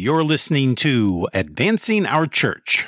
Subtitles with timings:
[0.00, 2.86] You're listening to Advancing Our Church.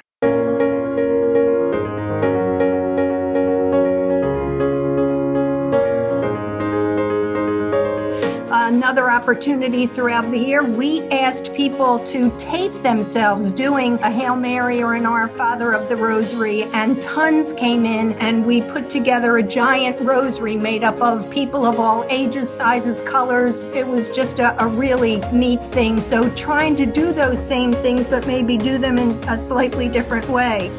[8.70, 14.80] Another opportunity throughout the year, we asked people to tape themselves doing a Hail Mary
[14.80, 19.38] or an Our Father of the Rosary, and tons came in, and we put together
[19.38, 23.64] a giant rosary made up of people of all ages, sizes, colors.
[23.64, 26.00] It was just a, a really neat thing.
[26.00, 30.28] So, trying to do those same things, but maybe do them in a slightly different
[30.28, 30.70] way.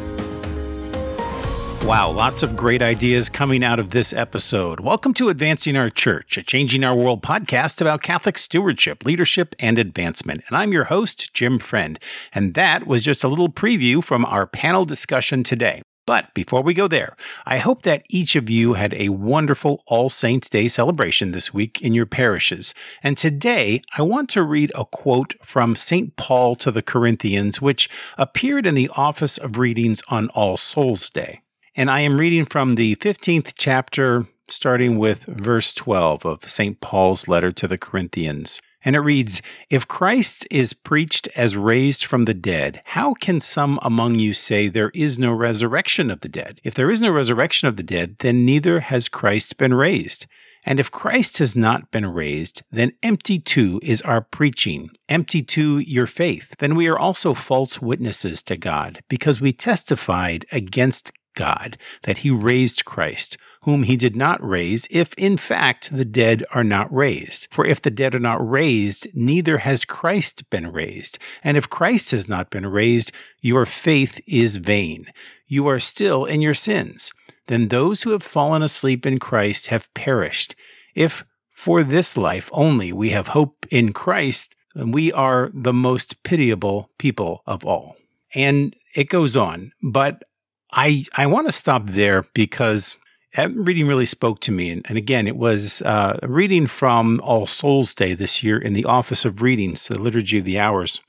[1.86, 4.80] Wow, lots of great ideas coming out of this episode.
[4.80, 9.80] Welcome to Advancing Our Church, a Changing Our World podcast about Catholic stewardship, leadership, and
[9.80, 10.44] advancement.
[10.48, 12.00] And I'm your host, Jim Friend.
[12.34, 15.82] And that was just a little preview from our panel discussion today.
[16.06, 17.16] But before we go there,
[17.48, 21.82] I hope that each of you had a wonderful All Saints Day celebration this week
[21.82, 22.76] in your parishes.
[23.02, 26.16] And today, I want to read a quote from St.
[26.16, 27.90] Paul to the Corinthians, which
[28.20, 31.41] appeared in the Office of Readings on All Souls Day.
[31.74, 36.82] And I am reading from the 15th chapter, starting with verse 12 of St.
[36.82, 38.62] Paul's letter to the Corinthians.
[38.84, 43.80] And it reads If Christ is preached as raised from the dead, how can some
[43.84, 46.60] among you say there is no resurrection of the dead?
[46.62, 50.28] If there is no resurrection of the dead, then neither has Christ been raised.
[50.66, 55.80] And if Christ has not been raised, then empty too is our preaching, empty too
[55.80, 56.54] your faith.
[56.60, 62.32] Then we are also false witnesses to God, because we testified against God that he
[62.32, 67.48] raised Christ, whom he did not raise, if in fact the dead are not raised.
[67.52, 71.20] For if the dead are not raised, neither has Christ been raised.
[71.44, 75.06] And if Christ has not been raised, your faith is vain.
[75.48, 77.12] You are still in your sins.
[77.48, 80.56] Then those who have fallen asleep in Christ have perished.
[80.96, 86.90] If for this life only we have hope in Christ, we are the most pitiable
[86.98, 87.98] people of all.
[88.34, 90.24] And it goes on, but
[90.72, 92.96] I, I want to stop there because
[93.36, 94.70] that reading really spoke to me.
[94.70, 98.74] And, and again, it was uh, a reading from All Souls Day this year in
[98.74, 101.02] the Office of Readings, the Liturgy of the Hours.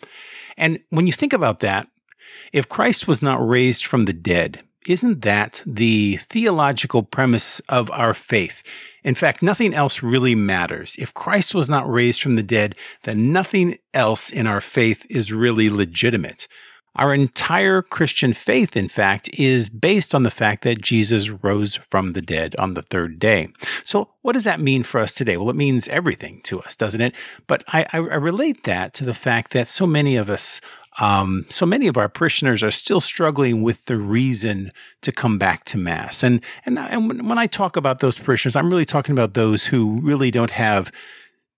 [0.56, 1.88] And when you think about that,
[2.52, 8.14] if Christ was not raised from the dead, isn't that the theological premise of our
[8.14, 8.62] faith?
[9.04, 10.96] In fact, nothing else really matters.
[10.98, 15.32] If Christ was not raised from the dead, then nothing else in our faith is
[15.32, 16.46] really legitimate.
[16.96, 22.12] Our entire Christian faith, in fact, is based on the fact that Jesus rose from
[22.12, 23.48] the dead on the third day.
[23.82, 25.36] So, what does that mean for us today?
[25.36, 27.14] Well, it means everything to us, doesn't it?
[27.46, 30.60] But I, I relate that to the fact that so many of us
[30.98, 35.64] um, so many of our parishioners are still struggling with the reason to come back
[35.64, 36.22] to mass.
[36.22, 40.00] And, and, and when I talk about those parishioners, I'm really talking about those who
[40.02, 40.92] really don't have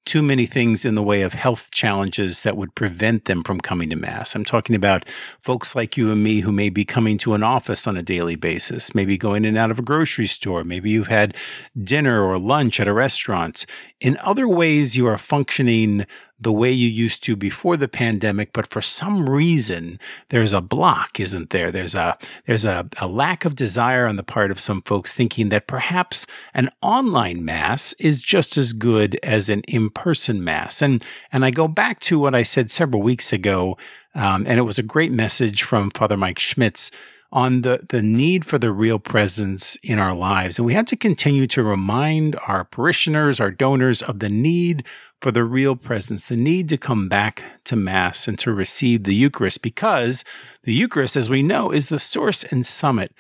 [0.05, 3.91] too many things in the way of health challenges that would prevent them from coming
[3.91, 4.35] to Mass.
[4.35, 5.09] I'm talking about
[5.41, 8.37] folks like you and me who may be coming to an office on a daily
[8.37, 11.37] basis, maybe going in and out of a grocery store, maybe you've had
[11.83, 13.67] dinner or lunch at a restaurant.
[14.01, 16.05] In other ways, you are functioning
[16.39, 19.99] the way you used to before the pandemic, but for some reason
[20.31, 21.71] there's a block, isn't there?
[21.71, 25.49] There's a there's a, a lack of desire on the part of some folks thinking
[25.51, 30.83] that perhaps an online mass is just as good as an in-person mass.
[30.83, 33.79] And and I go back to what I said several weeks ago,
[34.15, 36.91] um, and it was a great message from Father Mike Schmitz
[37.35, 40.57] on the, the need for the real presence in our lives.
[40.57, 44.85] And we have to continue to remind our parishioners, our donors of the need
[45.25, 49.15] for the real presence, the need to come back to Mass and to receive the
[49.15, 50.23] Eucharist, because
[50.65, 53.11] the Eucharist, as we know, is the source and summit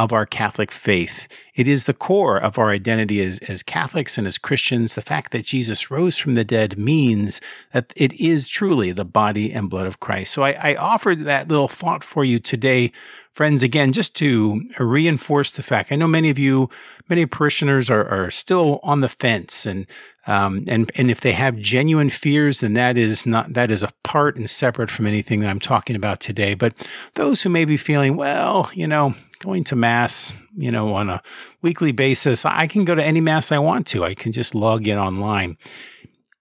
[0.00, 1.28] of our Catholic faith.
[1.54, 4.94] It is the core of our identity as, as Catholics and as Christians.
[4.94, 7.38] The fact that Jesus rose from the dead means
[7.74, 10.32] that it is truly the body and blood of Christ.
[10.32, 12.92] So I, I offered that little thought for you today,
[13.34, 15.92] friends, again, just to reinforce the fact.
[15.92, 16.70] I know many of you,
[17.10, 19.86] many parishioners are, are still on the fence and
[20.26, 24.36] um, and and if they have genuine fears, then that is not that is apart
[24.36, 26.54] and separate from anything that I'm talking about today.
[26.54, 26.74] But
[27.14, 31.22] those who may be feeling, well, you know, going to mass, you know, on a
[31.62, 34.04] weekly basis, I can go to any mass I want to.
[34.04, 35.56] I can just log in online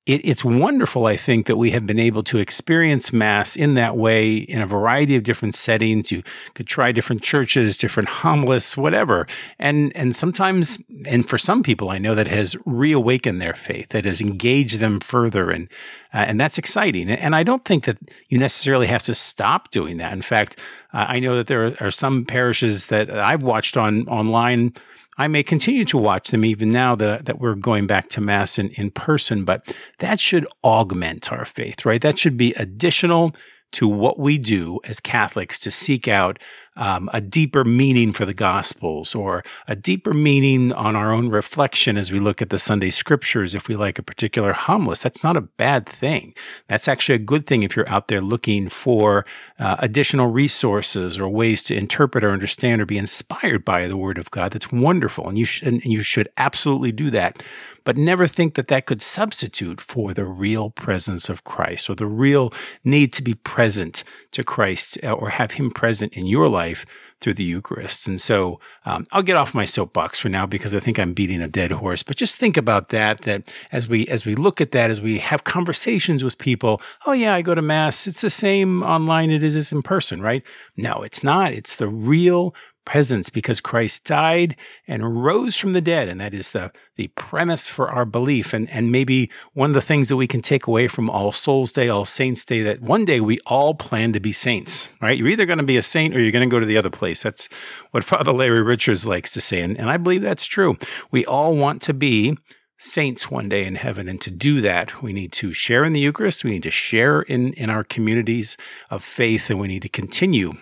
[0.10, 3.96] it, it's wonderful, I think, that we have been able to experience Mass in that
[3.96, 6.12] way in a variety of different settings.
[6.12, 6.24] You
[6.56, 9.28] could try different churches, different homilists, whatever.
[9.60, 14.06] And, and sometimes, and for some people, I know that has reawakened their faith, that
[14.06, 15.52] has engaged them further.
[15.52, 15.70] And,
[16.12, 17.12] uh, and that's exciting.
[17.12, 20.12] And I don't think that you necessarily have to stop doing that.
[20.12, 20.58] In fact,
[20.92, 24.74] uh, I know that there are some parishes that I've watched on online
[25.20, 28.58] I may continue to watch them even now that, that we're going back to Mass
[28.58, 32.02] in, in person, but that should augment our faith, right?
[32.02, 33.36] That should be additional
[33.72, 36.40] to what we do as Catholics to seek out
[36.76, 41.98] um, a deeper meaning for the Gospels or a deeper meaning on our own reflection
[41.98, 45.04] as we look at the Sunday scriptures, if we like a particular homilist.
[45.04, 46.34] That's not a bad thing.
[46.68, 49.26] That's actually a good thing if you're out there looking for
[49.60, 54.18] uh, additional resources or ways to interpret or understand or be inspired by the Word
[54.18, 54.54] of God.
[54.54, 55.28] That's wonderful.
[55.28, 57.44] And you, sh- and you should absolutely do that
[57.90, 62.06] but never think that that could substitute for the real presence of Christ or the
[62.06, 62.54] real
[62.84, 66.86] need to be present to Christ uh, or have Him present in your life
[67.20, 68.08] through the Eucharist.
[68.08, 71.42] And so um, I'll get off my soapbox for now because I think I'm beating
[71.42, 72.04] a dead horse.
[72.04, 73.22] But just think about that.
[73.22, 77.14] That as we as we look at that, as we have conversations with people, oh
[77.14, 78.06] yeah, I go to mass.
[78.06, 80.44] It's the same online it is in person, right?
[80.78, 81.54] No, it's not.
[81.54, 82.54] It's the real
[82.86, 84.56] presence because Christ died
[84.88, 86.10] and rose from the dead.
[86.10, 88.54] And that is the, the premise for our belief.
[88.54, 91.72] And, and maybe one of the things that we can take away from All Souls
[91.72, 95.18] Day, All Saints Day, that one day we all plan to be saints, right?
[95.18, 96.90] You're either going to be a saint or you're going to go to the other
[96.90, 97.22] place.
[97.24, 97.48] That's
[97.92, 99.62] what Father Larry Richards likes to say.
[99.62, 100.78] And, and I believe that's true.
[101.12, 102.38] We all want to be
[102.80, 104.08] saints one day in heaven.
[104.08, 106.46] And to do that, we need to share in the Eucharist.
[106.46, 108.58] We need to share in, in our communities
[108.90, 110.54] of faith and we need to continue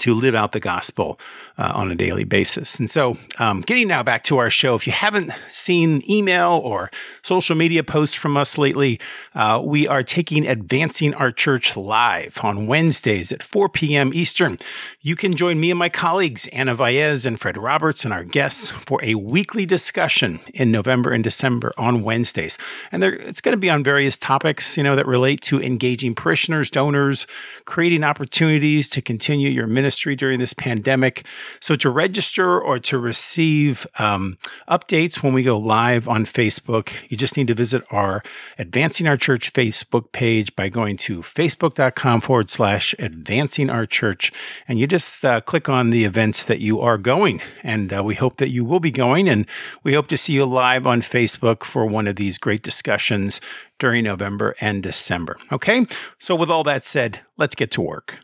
[0.00, 1.18] to live out the gospel
[1.60, 2.80] uh, on a daily basis.
[2.80, 6.90] And so, um, getting now back to our show, if you haven't seen email or
[7.22, 8.98] social media posts from us lately,
[9.34, 14.12] uh, we are taking Advancing Our Church live on Wednesdays at 4 p.m.
[14.14, 14.58] Eastern.
[15.00, 18.70] You can join me and my colleagues, Anna Vaez and Fred Roberts, and our guests
[18.70, 22.58] for a weekly discussion in November and December on Wednesdays.
[22.90, 26.70] And it's going to be on various topics, you know, that relate to engaging parishioners,
[26.70, 27.26] donors,
[27.64, 31.24] creating opportunities to continue your ministry ministry during this pandemic.
[31.58, 34.38] So to register or to receive um,
[34.68, 38.22] updates when we go live on Facebook, you just need to visit our
[38.58, 44.32] Advancing Our Church Facebook page by going to facebook.com forward slash advancing our church.
[44.68, 47.40] And you just uh, click on the events that you are going.
[47.62, 49.28] And uh, we hope that you will be going.
[49.28, 49.46] And
[49.82, 53.40] we hope to see you live on Facebook for one of these great discussions
[53.78, 55.38] during November and December.
[55.50, 55.86] Okay.
[56.18, 58.18] So with all that said, let's get to work.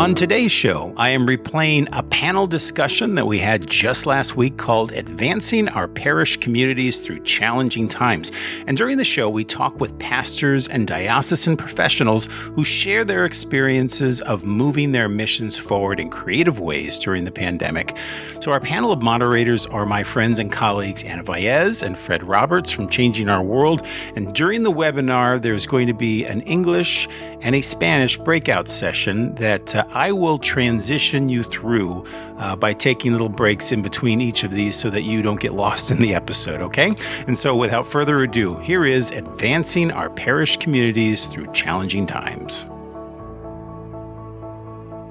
[0.00, 4.56] On today's show, I am replaying a panel discussion that we had just last week
[4.56, 8.32] called Advancing Our Parish Communities Through Challenging Times.
[8.66, 14.22] And during the show, we talk with pastors and diocesan professionals who share their experiences
[14.22, 17.94] of moving their missions forward in creative ways during the pandemic.
[18.40, 22.70] So, our panel of moderators are my friends and colleagues Anna Vaez and Fred Roberts
[22.70, 23.86] from Changing Our World.
[24.16, 27.06] And during the webinar, there's going to be an English
[27.42, 32.06] and a Spanish breakout session that uh, I will transition you through
[32.38, 35.52] uh, by taking little breaks in between each of these so that you don't get
[35.52, 36.92] lost in the episode, okay?
[37.26, 42.62] And so, without further ado, here is Advancing Our Parish Communities Through Challenging Times.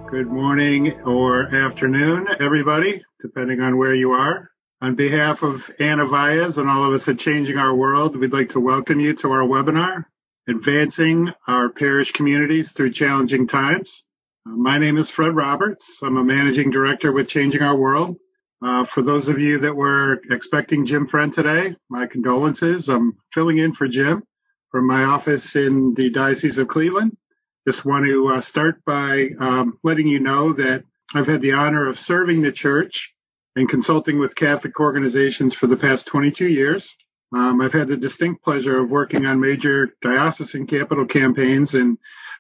[0.09, 4.49] Good morning or afternoon, everybody, depending on where you are.
[4.81, 8.61] On behalf of Anna and all of us at Changing Our World, we'd like to
[8.61, 10.05] welcome you to our webinar,
[10.47, 14.05] Advancing Our Parish Communities Through Challenging Times.
[14.45, 15.99] Uh, my name is Fred Roberts.
[16.01, 18.17] I'm a managing director with Changing Our World.
[18.61, 22.89] Uh, for those of you that were expecting Jim Friend today, my condolences.
[22.89, 24.23] I'm filling in for Jim
[24.71, 27.15] from my office in the Diocese of Cleveland.
[27.67, 31.87] Just want to uh, start by um, letting you know that I've had the honor
[31.87, 33.13] of serving the church
[33.55, 36.93] and consulting with Catholic organizations for the past 22 years.
[37.33, 41.97] Um, I've had the distinct pleasure of working on major diocesan capital campaigns in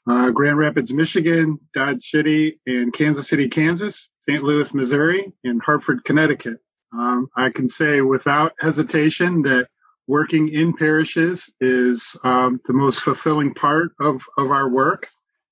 [0.07, 4.43] uh, Grand Rapids, Michigan, Dodge City, and Kansas City, Kansas, St.
[4.43, 6.57] Louis, Missouri, and Hartford, Connecticut.
[6.93, 9.67] Um, I can say without hesitation that
[10.07, 15.07] working in parishes is um, the most fulfilling part of, of our work.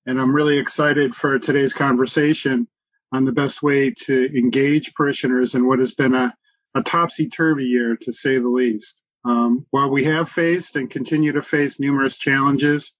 [0.07, 2.67] And I'm really excited for today's conversation
[3.11, 6.33] on the best way to engage parishioners in what has been a,
[6.75, 9.01] a topsy turvy year, to say the least.
[9.25, 12.93] Um, while we have faced and continue to face numerous challenges,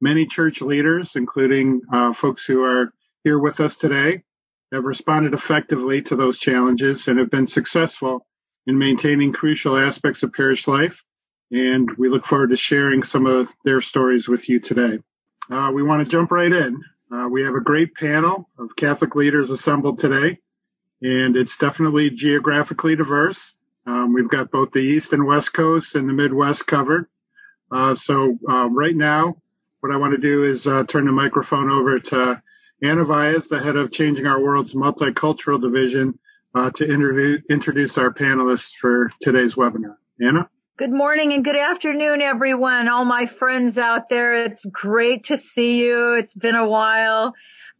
[0.00, 4.22] Many church leaders, including uh, folks who are here with us today,
[4.72, 8.26] have responded effectively to those challenges and have been successful
[8.66, 11.02] in maintaining crucial aspects of parish life.
[11.52, 14.98] And we look forward to sharing some of their stories with you today.
[15.50, 16.82] Uh, we want to jump right in.
[17.12, 20.38] Uh, we have a great panel of Catholic leaders assembled today,
[21.02, 23.54] and it's definitely geographically diverse.
[23.86, 27.06] Um, we've got both the East and West Coast and the Midwest covered.
[27.70, 29.36] Uh, so uh, right now,
[29.84, 32.42] what I want to do is uh, turn the microphone over to
[32.82, 36.18] Anna Vaez, the head of Changing Our World's Multicultural Division,
[36.54, 39.96] uh, to interview, introduce our panelists for today's webinar.
[40.18, 40.48] Anna?
[40.78, 42.88] Good morning and good afternoon, everyone.
[42.88, 44.46] All my friends out there.
[44.46, 46.14] It's great to see you.
[46.14, 47.34] It's been a while.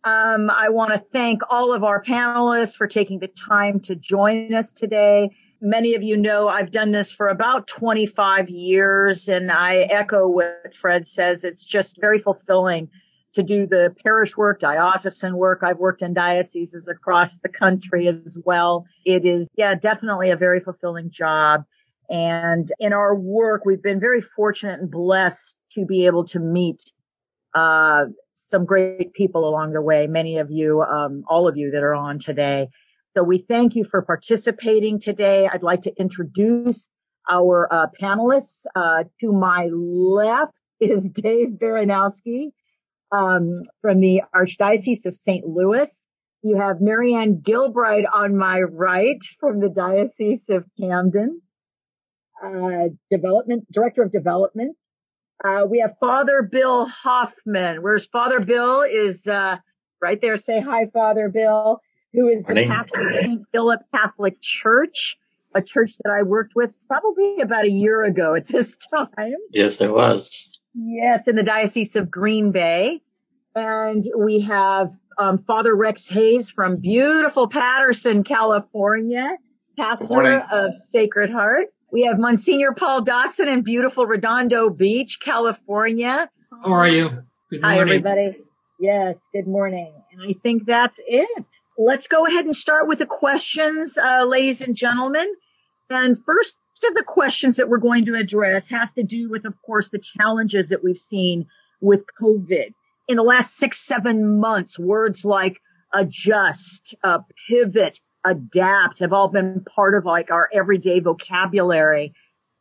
[0.04, 4.52] Um, I want to thank all of our panelists for taking the time to join
[4.52, 5.30] us today.
[5.60, 10.74] Many of you know I've done this for about 25 years and I echo what
[10.74, 11.44] Fred says.
[11.44, 12.90] It's just very fulfilling
[13.34, 15.60] to do the parish work, diocesan work.
[15.62, 18.86] I've worked in dioceses across the country as well.
[19.04, 21.64] It is, yeah, definitely a very fulfilling job.
[22.08, 26.82] And in our work, we've been very fortunate and blessed to be able to meet,
[27.54, 30.06] uh, some great people along the way.
[30.06, 32.68] Many of you, um, all of you that are on today.
[33.16, 35.48] So we thank you for participating today.
[35.50, 36.88] I'd like to introduce
[37.30, 38.66] our uh, panelists.
[38.74, 42.50] Uh, to my left is Dave Baranowski
[43.12, 45.46] um, from the Archdiocese of St.
[45.46, 46.04] Louis.
[46.42, 51.40] You have Marianne Gilbride on my right from the Diocese of Camden,
[52.44, 54.76] uh, Development Director of Development.
[55.42, 57.80] Uh, we have Father Bill Hoffman.
[57.80, 58.82] Where's Father Bill?
[58.82, 59.58] Is uh,
[60.02, 60.36] right there.
[60.36, 61.80] Say hi, Father Bill,
[62.14, 63.42] who is the pastor of St.
[63.52, 65.16] Philip Catholic Church,
[65.54, 68.76] a church that I worked with probably about a year ago at this
[69.16, 69.34] time.
[69.50, 70.60] Yes, it was.
[70.74, 73.00] Yeah, it's in the Diocese of Green Bay.
[73.56, 79.36] And we have um, Father Rex Hayes from beautiful Patterson, California,
[79.76, 81.68] pastor of Sacred Heart.
[81.92, 86.28] We have Monsignor Paul Dotson in beautiful Redondo Beach, California.
[86.50, 87.10] How are you?
[87.50, 87.62] Good morning.
[87.62, 88.38] Hi, everybody.
[88.78, 89.92] Yes, good morning.
[90.12, 91.46] And I think that's it.
[91.78, 95.32] Let's go ahead and start with the questions, uh, ladies and gentlemen.
[95.90, 99.54] And first of the questions that we're going to address has to do with, of
[99.62, 101.46] course, the challenges that we've seen
[101.80, 102.74] with COVID.
[103.06, 105.60] In the last six, seven months, words like
[105.92, 112.14] adjust, uh, pivot, adapt have all been part of like our everyday vocabulary.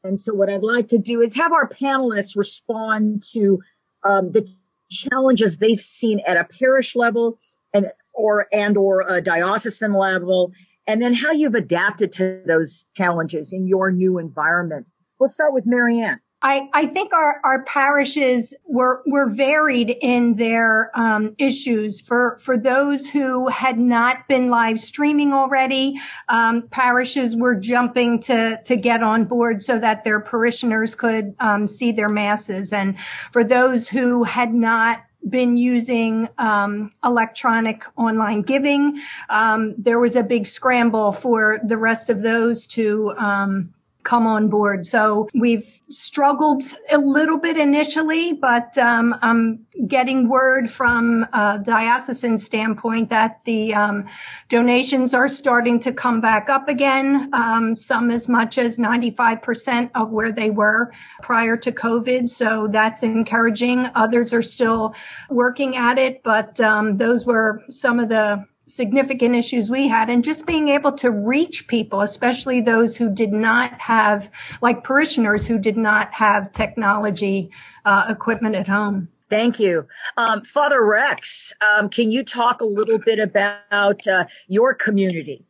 [0.04, 3.62] And so what I'd like to do is have our panelists respond to
[4.04, 4.48] um, the
[4.90, 7.40] challenges they've seen at a parish level
[7.74, 10.52] and or and or a diocesan level,
[10.86, 14.88] and then how you've adapted to those challenges in your new environment.
[15.20, 16.20] We'll start with Marianne.
[16.44, 22.02] I, I think our, our parishes were, were varied in their um, issues.
[22.02, 28.62] For, for those who had not been live streaming already, um, parishes were jumping to,
[28.66, 32.74] to get on board so that their parishioners could um, see their masses.
[32.74, 32.98] And
[33.32, 39.02] for those who had not been using um, electronic online giving.
[39.30, 43.74] Um, there was a big scramble for the rest of those to um,
[44.04, 44.86] come on board.
[44.86, 52.38] So we've struggled a little bit initially, but um, I'm getting word from a diocesan
[52.38, 54.08] standpoint that the um,
[54.50, 60.10] donations are starting to come back up again, um, some as much as 95% of
[60.10, 60.92] where they were
[61.22, 62.30] prior to COVID.
[62.30, 63.88] So that's encouraging.
[63.96, 64.96] Others are still
[65.30, 70.24] working at it, but um, those were some of the significant issues we had and
[70.24, 74.30] just being able to reach people, especially those who did not have,
[74.62, 77.52] like parishioners who did not have technology
[77.86, 79.10] uh, equipment at home.
[79.30, 79.88] Thank you.
[80.16, 85.46] Um, Father Rex, um, can you talk a little bit about uh, your community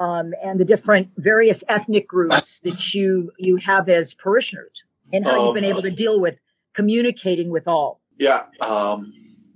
[0.00, 5.44] um, and the different various ethnic groups that you, you have as parishioners and how
[5.44, 6.38] you've been able to deal with
[6.72, 8.00] communicating with all?
[8.18, 8.44] Yeah.
[8.60, 9.12] Um,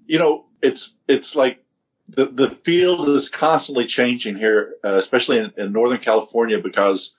[0.06, 1.64] you know, it's, it's like
[2.16, 7.14] the, the field is constantly changing here, uh, especially in, in, Northern California, because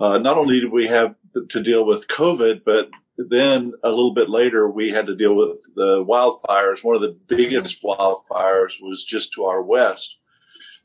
[0.00, 1.14] uh, not only did we have
[1.50, 5.58] to deal with COVID, but then a little bit later we had to deal with
[5.74, 6.82] the wildfires.
[6.82, 10.16] One of the biggest wildfires was just to our west.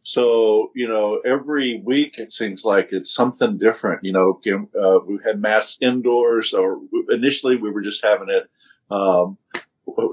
[0.02, 4.04] So, you know, every week it seems like it's something different.
[4.04, 4.42] You know,
[4.80, 8.50] uh, we had mass indoors or initially we were just having it,
[8.90, 9.38] um,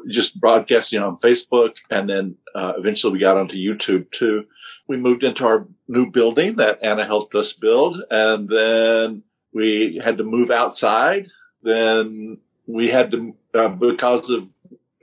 [0.09, 4.47] just broadcasting on Facebook, and then uh, eventually we got onto YouTube too.
[4.88, 10.18] We moved into our new building that Anna helped us build, and then we had
[10.18, 11.28] to move outside.
[11.62, 14.49] Then we had to, uh, because of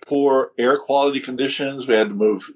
[0.06, 2.50] poor air quality conditions, we had to move.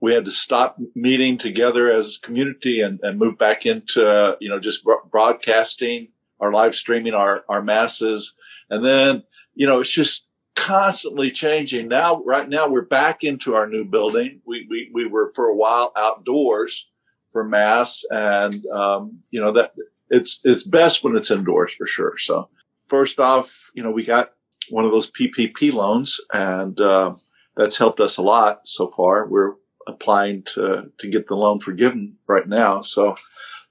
[0.00, 4.50] We had to stop meeting together as a community and, and move back into, you
[4.50, 6.08] know, just broadcasting
[6.40, 8.34] our live streaming our, our masses.
[8.68, 9.22] And then,
[9.54, 11.88] you know, it's just constantly changing.
[11.88, 14.40] Now, right now, we're back into our new building.
[14.46, 16.88] We we, we were for a while outdoors
[17.28, 19.74] for mass, and um, you know that
[20.10, 22.16] it's it's best when it's indoors for sure.
[22.18, 22.48] So
[22.88, 24.32] first off, you know, we got
[24.70, 27.14] one of those PPP loans, and uh,
[27.56, 29.26] that's helped us a lot so far.
[29.26, 29.54] We're
[29.86, 32.82] applying to to get the loan forgiven right now.
[32.82, 33.16] So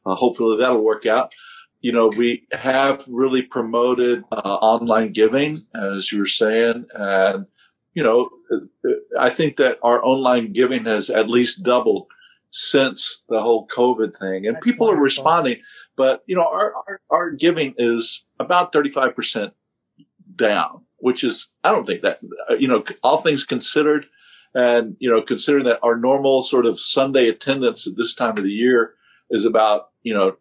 [0.05, 1.33] uh, hopefully that'll work out.
[1.83, 7.45] You know, we have really promoted uh, online giving, as you were saying, and
[7.93, 8.29] you know,
[9.19, 12.07] I think that our online giving has at least doubled
[12.51, 15.01] since the whole COVID thing, and That's people wonderful.
[15.01, 15.57] are responding.
[15.97, 19.53] But you know, our, our, our giving is about 35 percent
[20.33, 22.19] down, which is I don't think that
[22.59, 24.05] you know, all things considered,
[24.53, 28.45] and you know, considering that our normal sort of Sunday attendance at this time of
[28.45, 28.93] the year
[29.29, 30.37] is about you know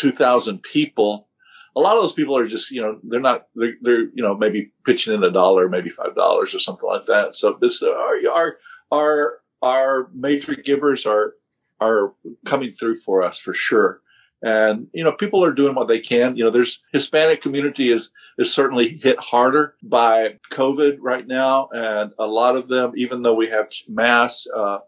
[0.00, 1.28] 2,000 people.
[1.76, 4.34] A lot of those people are just, you know, they're not, they're, they're you know,
[4.34, 7.34] maybe pitching in a dollar, maybe five dollars or something like that.
[7.34, 8.56] So this, our, our,
[8.90, 11.34] our, our major givers are,
[11.80, 12.14] are
[12.44, 14.00] coming through for us for sure.
[14.42, 16.34] And, you know, people are doing what they can.
[16.36, 21.68] You know, there's Hispanic community is, is certainly hit harder by COVID right now.
[21.72, 24.78] And a lot of them, even though we have mass, uh,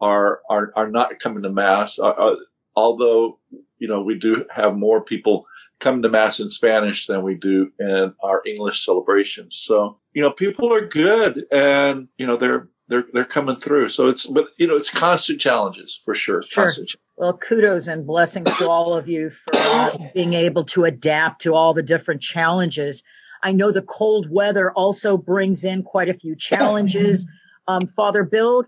[0.00, 2.00] are, are, are not coming to mass.
[2.00, 2.34] Uh, uh,
[2.74, 3.38] although,
[3.78, 5.46] you know, we do have more people
[5.78, 9.56] come to mass in Spanish than we do in our English celebrations.
[9.56, 13.90] So, you know, people are good and, you know, they're, they're, they're coming through.
[13.90, 16.42] So it's, but, you know, it's constant challenges for sure.
[16.42, 16.70] Sure.
[17.16, 21.54] Well, kudos and blessings to all of you for uh, being able to adapt to
[21.54, 23.02] all the different challenges.
[23.42, 27.26] I know the cold weather also brings in quite a few challenges.
[27.68, 28.64] Um, Father Bill,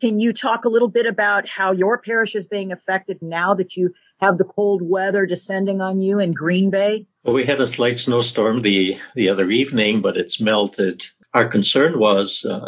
[0.00, 3.76] can you talk a little bit about how your parish is being affected now that
[3.76, 7.06] you have the cold weather descending on you in Green Bay?
[7.22, 11.04] Well, we had a slight snowstorm the, the other evening, but it's melted.
[11.34, 12.66] Our concern was uh,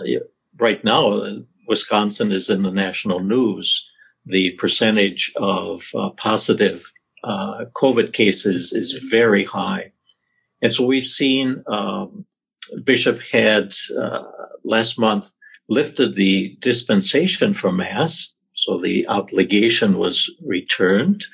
[0.59, 3.91] right now, Wisconsin is in the national news.
[4.27, 6.93] The percentage of uh, positive
[7.25, 9.93] uh, COVID cases is very high.
[10.61, 12.27] And so we've seen um,
[12.85, 14.25] Bishop had uh,
[14.65, 15.33] last month
[15.69, 21.25] lifted the dispensation for Mass, so the obligation was returned.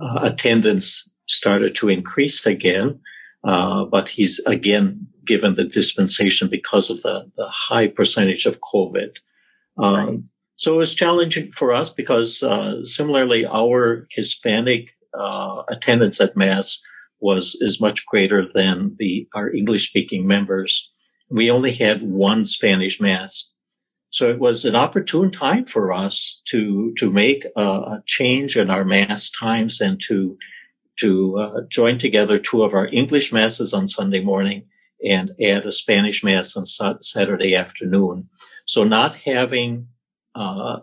[0.00, 3.00] Uh, attendance started to increase again,
[3.44, 9.10] uh, but he's again given the dispensation because of the, the high percentage of COVID.
[9.78, 10.18] Um, right.
[10.56, 16.82] So it was challenging for us because uh, similarly, our Hispanic uh, attendance at Mass
[17.20, 20.90] was is much greater than the our English speaking members.
[21.30, 23.53] We only had one Spanish Mass
[24.14, 28.70] so it was an opportune time for us to to make a, a change in
[28.70, 30.38] our mass times and to
[31.00, 34.66] to uh, join together two of our English masses on Sunday morning
[35.04, 38.28] and add a Spanish mass on Saturday afternoon.
[38.66, 39.88] So not having
[40.36, 40.78] uh,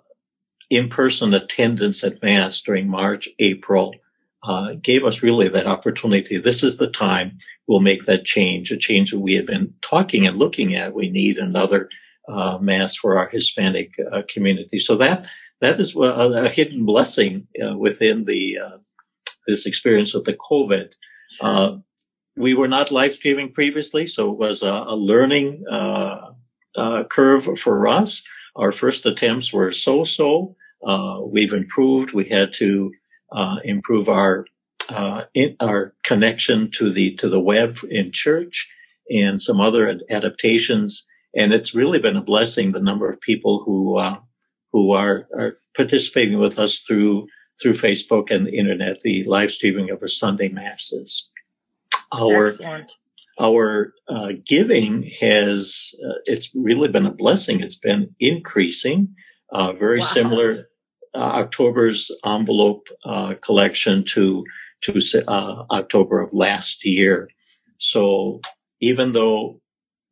[0.70, 3.96] in-person attendance at mass during March, April
[4.44, 6.40] uh, gave us really that opportunity.
[6.40, 10.28] This is the time we'll make that change, a change that we had been talking
[10.28, 10.94] and looking at.
[10.94, 11.88] We need another
[12.32, 14.80] uh, mass for our Hispanic uh, community.
[14.80, 15.28] So that
[15.60, 18.78] that is a, a hidden blessing uh, within the uh,
[19.48, 20.94] this experience of the COVID.
[21.40, 21.78] Uh,
[22.36, 27.88] we were not live streaming previously, so it was a, a learning uh, curve for
[27.88, 28.24] us.
[28.56, 30.56] Our first attempts were so-so.
[31.26, 32.14] we've improved.
[32.14, 32.92] We had to
[33.64, 34.46] improve our
[35.34, 38.70] in, our connection to the to the web in church
[39.10, 43.98] and some other adaptations and it's really been a blessing the number of people who
[43.98, 44.20] uh,
[44.72, 47.28] who are, are participating with us through
[47.62, 51.30] through Facebook and the internet, the live streaming of our Sunday masses.
[52.12, 52.94] Our Excellent.
[53.40, 57.62] our uh, giving has uh, it's really been a blessing.
[57.62, 59.16] It's been increasing,
[59.52, 60.06] uh, very wow.
[60.06, 60.68] similar.
[61.14, 64.46] Uh, October's envelope uh, collection to
[64.82, 67.30] to October of last year.
[67.78, 68.42] So
[68.80, 69.61] even though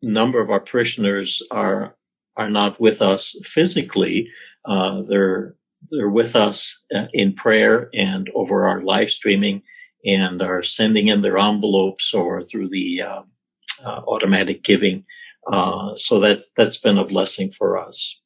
[0.02, 1.96] number of our parishioners are
[2.36, 4.32] are not with us physically.
[4.64, 5.56] Uh, they're
[5.92, 9.64] they're with us uh, in prayer and over our live streaming
[10.06, 13.22] and are sending in their envelopes or through the uh,
[13.84, 15.06] uh, automatic giving.
[15.52, 18.22] Uh, so that that's been a blessing for us.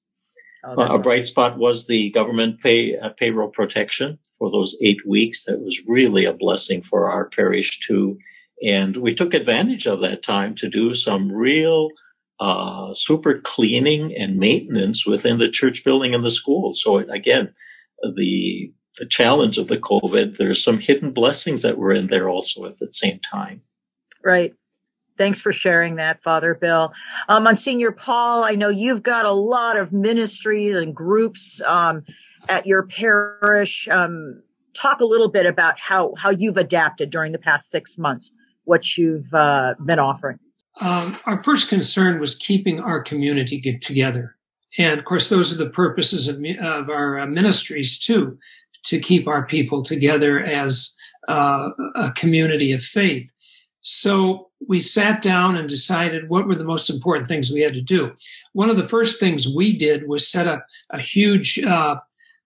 [0.66, 5.46] Oh, a bright spot was the government pay uh, payroll protection for those eight weeks.
[5.46, 8.20] That was really a blessing for our parish too.
[8.64, 11.90] And we took advantage of that time to do some real
[12.40, 16.74] uh, super cleaning and maintenance within the church building and the school.
[16.74, 17.54] So again,
[18.16, 22.66] the the challenge of the COVID, there's some hidden blessings that were in there also
[22.66, 23.62] at the same time.
[24.24, 24.54] Right.
[25.18, 26.94] Thanks for sharing that, Father Bill.
[27.28, 32.04] Um, Monsignor Paul, I know you've got a lot of ministries and groups um,
[32.48, 33.88] at your parish.
[33.88, 38.32] Um, talk a little bit about how how you've adapted during the past six months
[38.64, 40.40] what you've uh, been offering?
[40.80, 44.36] Um, our first concern was keeping our community get together.
[44.78, 48.40] And of course, those are the purposes of, of our uh, ministries too,
[48.86, 50.98] to keep our people together as
[51.28, 53.32] uh, a community of faith.
[53.82, 57.82] So we sat down and decided what were the most important things we had to
[57.82, 58.14] do.
[58.54, 61.98] One of the first things we did was set up a huge, uh,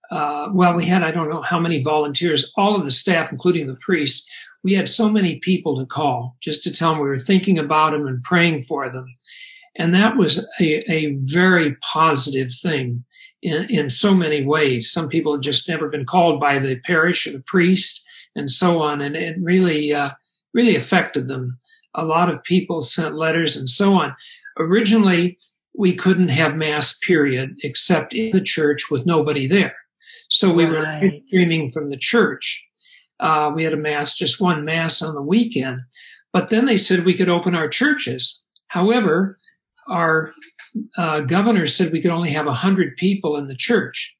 [0.09, 3.67] uh, well, we had, I don't know how many volunteers, all of the staff, including
[3.67, 4.31] the priests.
[4.63, 7.91] We had so many people to call just to tell them we were thinking about
[7.91, 9.13] them and praying for them.
[9.75, 13.05] And that was a, a very positive thing
[13.41, 14.91] in, in so many ways.
[14.91, 18.81] Some people had just never been called by the parish or the priest and so
[18.81, 19.01] on.
[19.01, 20.11] And it really, uh,
[20.53, 21.59] really affected them.
[21.93, 24.15] A lot of people sent letters and so on.
[24.57, 25.37] Originally,
[25.75, 29.75] we couldn't have mass period except in the church with nobody there.
[30.29, 31.01] So we right.
[31.03, 32.67] were streaming from the church.
[33.19, 35.81] Uh, we had a mass, just one mass on the weekend.
[36.33, 38.43] But then they said we could open our churches.
[38.67, 39.37] However,
[39.87, 40.31] our
[40.97, 44.15] uh, governor said we could only have 100 people in the church.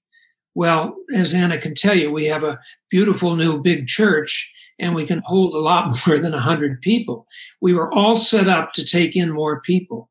[0.56, 5.06] Well, as Anna can tell you, we have a beautiful new big church and we
[5.06, 7.28] can hold a lot more than 100 people.
[7.62, 10.10] We were all set up to take in more people.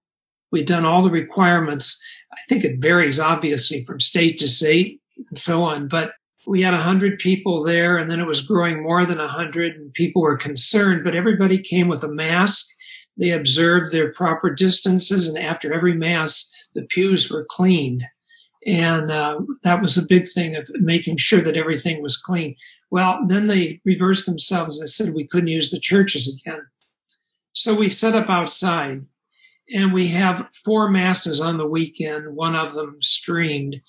[0.53, 2.01] We'd done all the requirements.
[2.33, 6.13] I think it varies obviously from state to state and so on, but
[6.47, 10.23] we had 100 people there and then it was growing more than 100 and people
[10.23, 12.67] were concerned, but everybody came with a mask
[13.17, 18.05] they observed their proper distances, and after every mass, the pews were cleaned.
[18.67, 22.57] And uh, that was a big thing of making sure that everything was clean.
[22.91, 26.67] Well, then they reversed themselves and said we couldn't use the churches again.
[27.53, 29.07] So we set up outside
[29.71, 33.81] and we have four masses on the weekend, one of them streamed.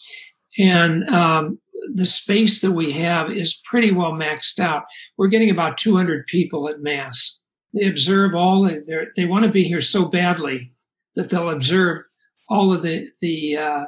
[0.57, 1.59] And um,
[1.93, 4.85] the space that we have is pretty well maxed out.
[5.17, 7.41] We're getting about 200 people at mass.
[7.73, 10.73] They observe all they want to be here so badly
[11.15, 12.01] that they'll observe
[12.49, 13.85] all of the, the uh,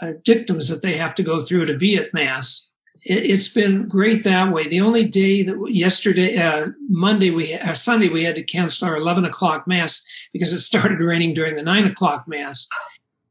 [0.00, 2.70] uh, dictums that they have to go through to be at Mass.
[3.04, 4.68] It, has been great that way.
[4.68, 8.96] The only day that yesterday, uh, Monday, we, uh, Sunday, we had to cancel our
[8.96, 12.68] 11 o'clock Mass because it started raining during the 9 o'clock Mass.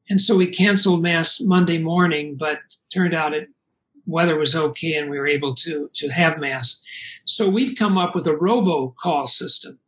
[0.09, 2.59] And so we canceled Mass Monday morning, but
[2.93, 3.49] turned out it
[4.05, 6.83] weather was okay and we were able to, to have Mass.
[7.25, 9.79] So we've come up with a robo call system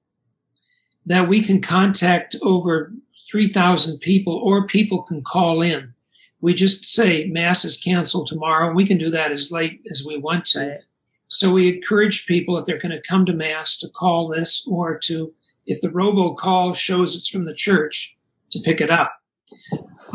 [1.08, 2.93] that we can contact over
[3.32, 5.93] 3,000 people or people can call in.
[6.41, 8.73] We just say mass is canceled tomorrow.
[8.73, 10.60] We can do that as late as we want to.
[10.60, 10.80] Right.
[11.28, 14.99] So we encourage people if they're going to come to mass to call this or
[15.06, 15.34] to,
[15.65, 18.15] if the robo call shows it's from the church,
[18.51, 19.13] to pick it up.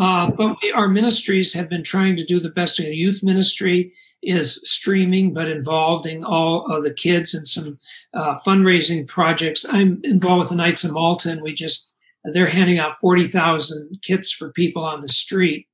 [0.01, 2.79] Uh, but we, our ministries have been trying to do the best.
[2.79, 7.77] The youth ministry is streaming, but involving all of the kids in some
[8.15, 9.67] uh, fundraising projects.
[9.71, 14.33] I'm involved with the Knights of Malta, and we just they're handing out 40,000 kits
[14.33, 15.69] for people on the street,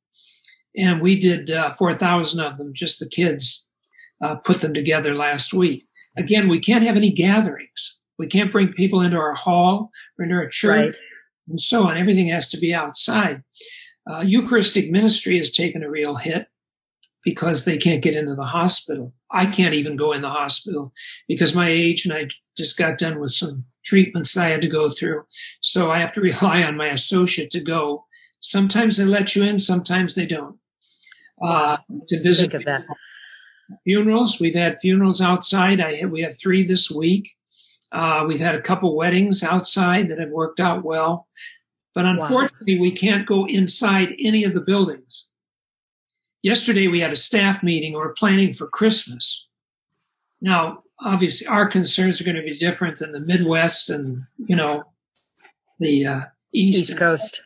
[0.77, 2.73] and we did uh, 4,000 of them.
[2.75, 3.71] Just the kids
[4.21, 5.87] uh, put them together last week.
[6.17, 8.03] Again, we can't have any gatherings.
[8.19, 10.87] We can't bring people into our hall or into our church.
[10.87, 10.97] Right.
[11.49, 11.97] And so on.
[11.97, 13.45] Everything has to be outside.
[14.09, 16.47] Uh, Eucharistic ministry has taken a real hit
[17.25, 19.13] because they can't get into the hospital.
[19.31, 20.93] I can't even go in the hospital
[21.27, 22.25] because my age and I
[22.57, 25.25] just got done with some treatments that I had to go through.
[25.61, 28.05] So I have to rely on my associate to go.
[28.41, 30.59] Sometimes they let you in, sometimes they don't.
[31.43, 32.55] Uh, to visit
[33.85, 34.41] funerals.
[34.41, 35.81] We've had funerals outside.
[35.81, 37.33] I we have three this week.
[37.93, 41.29] Uh, we've had a couple weddings outside that have worked out well.
[41.97, 42.83] But unfortunately, wow.
[42.83, 45.33] we can't go inside any of the buildings.
[46.43, 47.95] Yesterday, we had a staff meeting.
[47.95, 49.51] We're planning for Christmas.
[50.39, 54.85] Now, obviously, our concerns are going to be different than the Midwest and, you know,
[55.79, 56.21] the uh,
[56.53, 57.43] East, East Coast.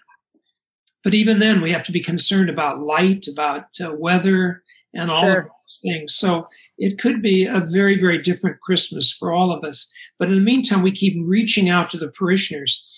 [1.05, 5.21] But even then, we have to be concerned about light, about uh, weather, and all
[5.21, 5.39] sure.
[5.39, 6.17] of those things.
[6.17, 9.95] So it could be a very, very different Christmas for all of us.
[10.19, 12.89] But in the meantime, we keep reaching out to the parishioners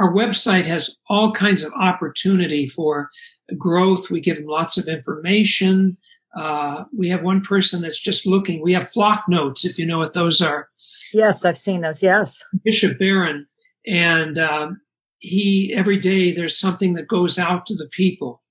[0.00, 3.10] our website has all kinds of opportunity for
[3.56, 4.10] growth.
[4.10, 5.98] We give them lots of information.
[6.34, 8.62] Uh, we have one person that's just looking.
[8.62, 10.68] We have flock notes, if you know what those are.
[11.12, 12.02] Yes, I've seen those.
[12.02, 12.44] Yes.
[12.64, 13.46] Bishop Barron.
[13.86, 14.80] And um,
[15.18, 18.42] he, every day, there's something that goes out to the people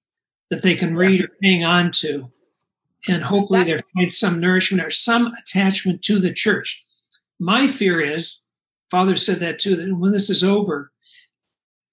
[0.52, 2.32] that they can read or hang on to.
[3.08, 6.86] And hopefully they find some nourishment or some attachment to the church.
[7.40, 8.46] My fear is,
[8.92, 10.92] Father said that too, that when this is over,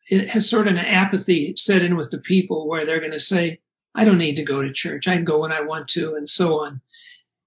[0.07, 3.19] it has sort of an apathy set in with the people where they're going to
[3.19, 3.61] say,
[3.95, 5.09] I don't need to go to church.
[5.09, 6.81] I can go when I want to and so on.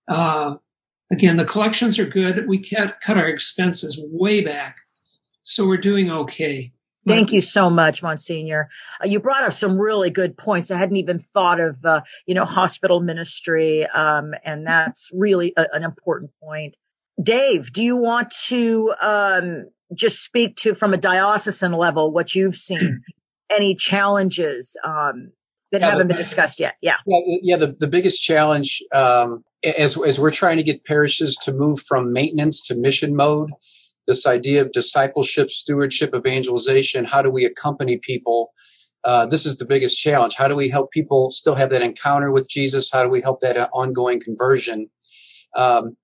[0.07, 0.55] Uh,
[1.11, 2.47] again, the collections are good.
[2.47, 4.77] We cut, cut our expenses way back.
[5.43, 6.73] So we're doing okay.
[7.07, 8.69] Thank you so much, Monsignor.
[9.01, 10.69] Uh, you brought up some really good points.
[10.69, 15.65] I hadn't even thought of, uh, you know, hospital ministry, um, and that's really a,
[15.73, 16.75] an important point.
[17.21, 22.55] Dave, do you want to um, just speak to, from a diocesan level, what you've
[22.55, 23.01] seen?
[23.49, 25.31] Any challenges um,
[25.71, 26.75] that yeah, haven't the, been discussed yet?
[26.81, 26.93] Yeah.
[27.07, 31.53] Yeah, yeah the, the biggest challenge um, as, as we're trying to get parishes to
[31.53, 33.51] move from maintenance to mission mode
[34.09, 37.05] this idea of discipleship, stewardship, evangelization.
[37.05, 38.51] How do we accompany people?
[39.03, 40.33] Uh, this is the biggest challenge.
[40.35, 42.89] How do we help people still have that encounter with Jesus?
[42.91, 44.89] How do we help that uh, ongoing conversion?
[45.55, 45.95] Um,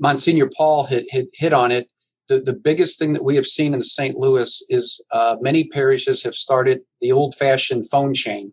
[0.00, 1.88] Monsignor Paul hit, hit, hit on it.
[2.28, 4.16] The, the biggest thing that we have seen in St.
[4.16, 8.52] Louis is uh, many parishes have started the old fashioned phone chain.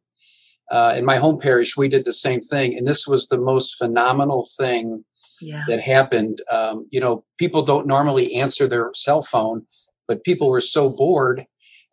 [0.72, 2.78] Uh, in my home parish, we did the same thing.
[2.78, 5.04] And this was the most phenomenal thing
[5.42, 5.64] yeah.
[5.68, 6.42] that happened.
[6.52, 9.66] Um, you know, people don't normally answer their cell phone,
[10.08, 11.46] but people were so bored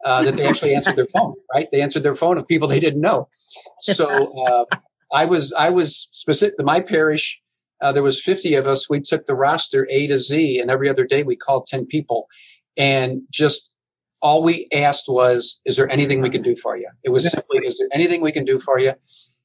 [0.05, 1.69] uh, that they actually answered their phone, right?
[1.71, 3.29] They answered their phone of people they didn't know.
[3.81, 4.77] So uh,
[5.13, 6.55] I was I was specific.
[6.63, 7.41] My parish,
[7.81, 8.89] uh, there was 50 of us.
[8.89, 12.29] We took the roster A to Z, and every other day we called 10 people,
[12.77, 13.75] and just
[14.23, 17.67] all we asked was, "Is there anything we can do for you?" It was simply,
[17.67, 18.93] "Is there anything we can do for you?"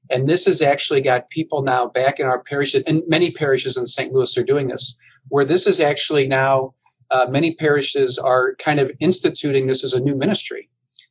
[0.09, 3.85] And this has actually got people now back in our parishes, and many parishes in
[3.85, 4.11] St.
[4.11, 6.73] Louis are doing this, where this is actually now
[7.09, 10.69] uh, many parishes are kind of instituting this as a new ministry.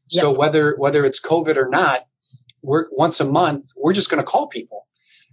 [0.08, 2.00] So whether whether it's COVID or not,
[2.62, 4.86] we're once a month we're just going to call people,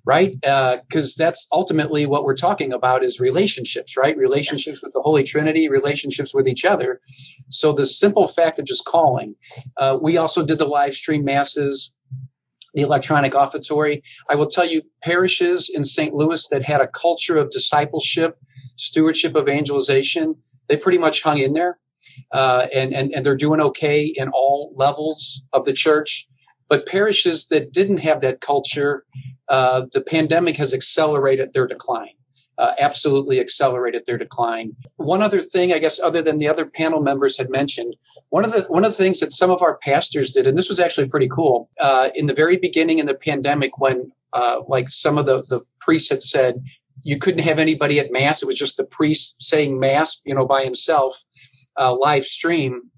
[0.08, 0.39] right?
[0.39, 4.15] Because uh, that's ultimately what we're talking about is relationships, right?
[4.15, 4.82] Relationships yes.
[4.82, 7.02] with the Holy Trinity, relationships with each other.
[7.50, 9.36] So the simple fact of just calling.
[9.76, 11.93] Uh, we also did the live stream masses
[12.74, 14.04] the electronic offertory.
[14.30, 16.13] I will tell you, parishes in St.
[16.13, 18.38] Louis that had a culture of discipleship,
[18.78, 20.36] stewardship, evangelization,
[20.67, 21.80] they pretty much hung in there.
[22.32, 26.28] Uh, and, and, and they're doing okay in all levels of the church.
[26.70, 29.06] But parishes that didn't have that culture,
[29.48, 32.18] uh, the pandemic has accelerated their decline
[32.58, 34.76] uh, absolutely accelerated their decline.
[34.96, 37.96] One other thing, I guess, other than the other panel members had mentioned,
[38.30, 40.70] one of the one of the things that some of our pastors did, and this
[40.70, 44.90] was actually pretty cool, uh, in the very beginning in the pandemic, when uh, like
[44.90, 46.64] some of the the priests had said
[47.04, 50.48] you couldn't have anybody at mass, it was just the priest saying mass, you know,
[50.48, 51.24] by himself,
[51.78, 52.90] uh, live stream.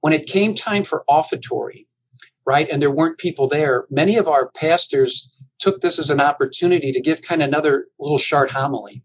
[0.00, 1.86] When it came time for offertory,
[2.44, 6.92] right, and there weren't people there, many of our pastors took this as an opportunity
[6.92, 9.02] to give kind of another little short homily.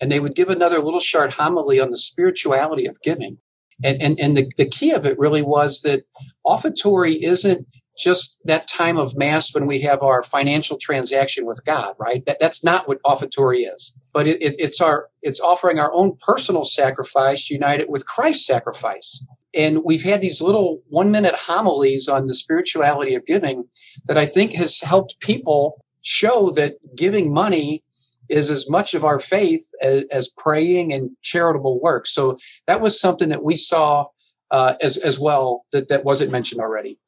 [0.00, 3.38] And they would give another little short homily on the spirituality of giving.
[3.82, 6.04] And, and, and the, the key of it really was that
[6.44, 7.66] offertory isn't
[7.98, 12.24] just that time of mass when we have our financial transaction with God, right?
[12.24, 13.94] That, that's not what offertory is.
[14.12, 19.24] But it, it, it's our, it's offering our own personal sacrifice united with Christ's sacrifice.
[19.54, 23.64] And we've had these little one minute homilies on the spirituality of giving
[24.06, 27.82] that I think has helped people show that giving money
[28.28, 32.06] is as much of our faith as, as praying and charitable work.
[32.06, 34.06] So that was something that we saw
[34.50, 36.98] uh, as as well that that wasn't mentioned already.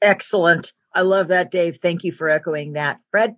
[0.00, 0.72] Excellent.
[0.94, 1.78] I love that, Dave.
[1.78, 3.36] Thank you for echoing that, Fred.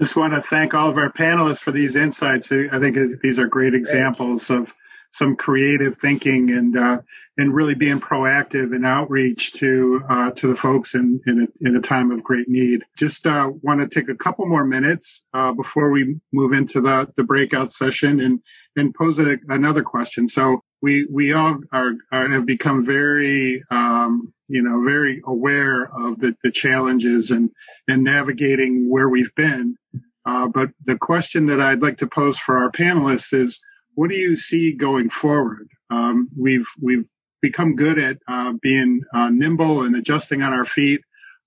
[0.00, 2.52] Just want to thank all of our panelists for these insights.
[2.52, 4.60] I think these are great examples great.
[4.60, 4.72] of
[5.12, 6.98] some creative thinking and uh,
[7.36, 11.76] and really being proactive in outreach to uh, to the folks in in a, in
[11.76, 12.84] a time of great need.
[12.96, 17.08] Just uh, want to take a couple more minutes uh, before we move into the
[17.16, 18.40] the breakout session and
[18.76, 20.28] and pose a, another question.
[20.28, 26.18] So we we all are, are have become very um, you know very aware of
[26.18, 27.50] the, the challenges and
[27.86, 29.76] and navigating where we've been.
[30.24, 33.58] Uh, but the question that I'd like to pose for our panelists is,
[33.98, 35.68] what do you see going forward?
[35.90, 37.04] Um, we've we've
[37.40, 41.00] become good at uh, being uh, nimble and adjusting on our feet.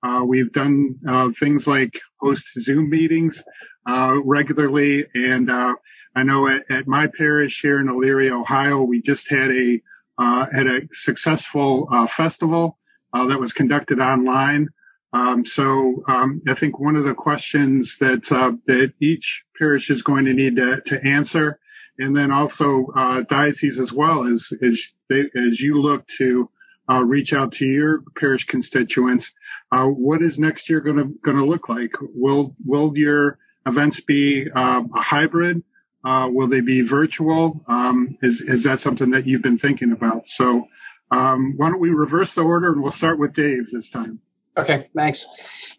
[0.03, 3.41] Uh, we've done uh, things like host Zoom meetings
[3.87, 5.75] uh, regularly, and uh,
[6.13, 9.81] I know at, at, my parish here in Elyria, Ohio, we just had a
[10.19, 12.77] had a successful festival
[13.13, 14.67] that was conducted online.
[15.13, 18.25] Um, so um, I think one of the questions that
[18.67, 21.57] that each parish is going to need to, to answer
[22.01, 26.49] and then also uh, diocese as well as as they, as you look to
[26.89, 29.31] uh, reach out to your parish constituents.
[29.71, 31.91] Uh, what is next year going to going to look like?
[32.01, 35.63] Will will your events be uh, a hybrid?
[36.03, 37.63] Uh, will they be virtual?
[37.67, 40.27] Um, is is that something that you've been thinking about?
[40.27, 40.67] So
[41.11, 44.19] um, why don't we reverse the order and we'll start with Dave this time.
[44.57, 45.27] Okay, thanks.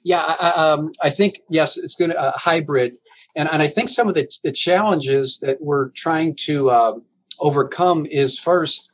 [0.03, 2.95] Yeah, I, um, I think yes, it's going to uh, hybrid.
[3.35, 6.95] And, and I think some of the, the challenges that we're trying to uh,
[7.39, 8.93] overcome is first,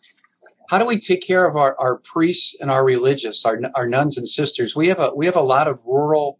[0.68, 4.18] how do we take care of our, our priests and our religious, our, our nuns
[4.18, 4.76] and sisters?
[4.76, 6.38] We have a we have a lot of rural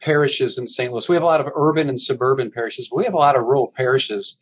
[0.00, 0.92] parishes in St.
[0.92, 1.08] Louis.
[1.08, 3.42] We have a lot of urban and suburban parishes, but we have a lot of
[3.42, 4.36] rural parishes.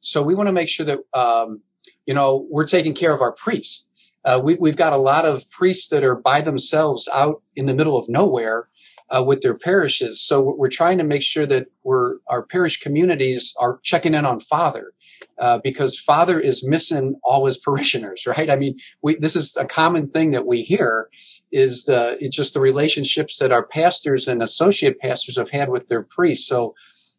[0.00, 1.62] So we want to make sure that um,
[2.04, 3.90] you know we're taking care of our priests.
[4.22, 7.74] Uh, we, have got a lot of priests that are by themselves out in the
[7.74, 8.68] middle of nowhere
[9.10, 10.20] uh, with their parishes.
[10.20, 14.38] So we're trying to make sure that we're our parish communities are checking in on
[14.38, 14.92] Father
[15.38, 18.48] uh, because Father is missing all his parishioners, right?
[18.48, 21.08] I mean, we, this is a common thing that we hear
[21.50, 25.88] is the it's just the relationships that our pastors and associate pastors have had with
[25.88, 26.46] their priests.
[26.46, 26.74] So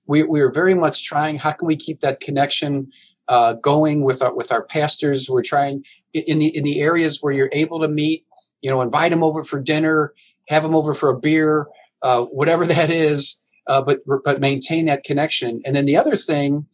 [0.07, 1.37] we we are very much trying.
[1.37, 2.91] How can we keep that connection?
[3.27, 7.31] Uh, going with our with our pastors, we're trying in the in the areas where
[7.31, 8.25] you're able to meet,
[8.61, 10.13] you know, invite them over for dinner,
[10.49, 11.67] have them over for a beer,
[12.01, 15.61] uh, whatever that is, uh, but but maintain that connection.
[15.65, 16.67] And then the other thing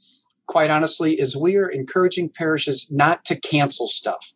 [0.47, 4.33] quite honestly, is we are encouraging parishes not to cancel stuff.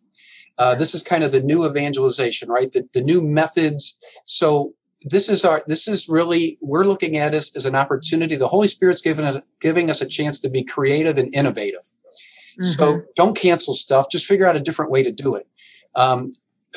[0.58, 2.72] Uh, this is kind of the new evangelization, right?
[2.72, 3.98] The, the new methods.
[4.26, 4.74] So
[5.04, 8.36] this is our, this is really, we're looking at this as an opportunity.
[8.36, 11.82] The Holy Spirit's giving, a, giving us a chance to be creative and innovative.
[11.82, 12.64] Mm-hmm.
[12.66, 14.12] So don't cancel stuff.
[14.12, 15.48] Just figure out a different way to do it.
[15.96, 16.36] Um,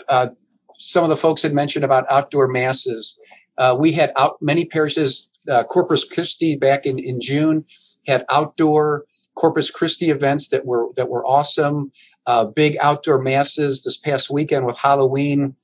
[0.09, 0.29] uh,
[0.79, 3.19] some of the folks had mentioned about outdoor masses.
[3.57, 7.65] Uh, we had out many parishes, uh, Corpus Christi back in, in June
[8.07, 11.93] had outdoor Corpus Christi events that were that were awesome.
[12.27, 15.57] Uh, big outdoor masses this past weekend with Halloween,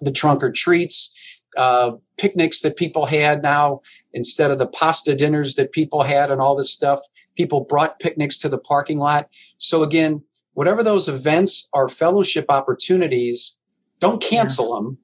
[0.00, 1.16] the trunk or treats,
[1.56, 6.40] uh, picnics that people had now instead of the pasta dinners that people had and
[6.40, 7.00] all this stuff.
[7.36, 9.28] People brought picnics to the parking lot.
[9.58, 10.22] So again,
[10.54, 13.56] whatever those events are fellowship opportunities,
[14.00, 14.74] don't cancel yeah.
[14.76, 14.98] them,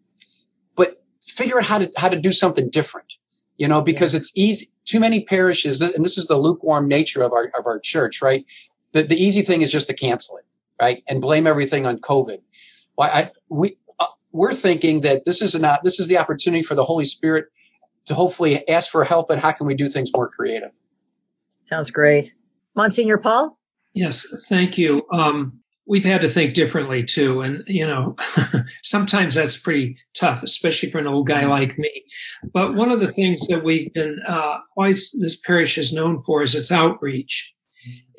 [1.39, 3.19] figure out how to how to do something different
[3.59, 4.19] you know, because yeah.
[4.19, 4.69] it's easy.
[4.85, 8.47] Too many parishes, and this is the lukewarm nature of our of our church, right?
[8.93, 10.47] The the easy thing is just to cancel it,
[10.81, 12.41] right, and blame everything on COVID.
[12.95, 16.77] Why I we uh, we're thinking that this is not this is the opportunity for
[16.77, 17.47] the Holy Spirit
[18.07, 20.73] to hopefully ask for help and how can we do things more creative.
[21.65, 22.33] Sounds great,
[22.75, 23.59] Monsignor Paul.
[23.93, 25.03] Yes, thank you.
[25.13, 27.41] Um, we've had to think differently too.
[27.41, 28.17] And, you know,
[28.85, 32.05] sometimes that's pretty tough, especially for an old guy like me.
[32.53, 36.43] But one of the things that we've been, uh, why this parish is known for
[36.43, 37.55] is its outreach.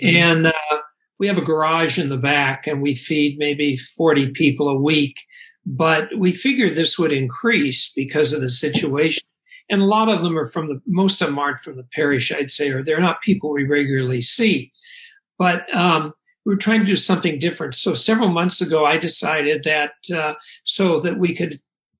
[0.03, 0.17] Mm-hmm.
[0.17, 0.77] And, uh,
[1.19, 5.19] we have a garage in the back and we feed maybe 40 people a week,
[5.65, 9.23] but we figured this would increase because of the situation.
[9.69, 12.31] And a lot of them are from the, most of them aren't from the parish,
[12.31, 14.71] I'd say, or they're not people we regularly see.
[15.37, 16.13] But, um,
[16.45, 17.75] we were trying to do something different.
[17.75, 21.59] So several months ago, I decided that uh, so that we could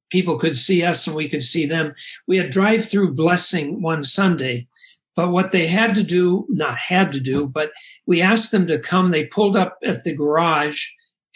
[0.10, 1.93] people could see us and we could see them,
[2.28, 4.67] we had drive-through blessing one Sunday.
[5.15, 7.71] But what they had to do, not had to do, but
[8.08, 9.12] we asked them to come.
[9.12, 10.88] They pulled up at the garage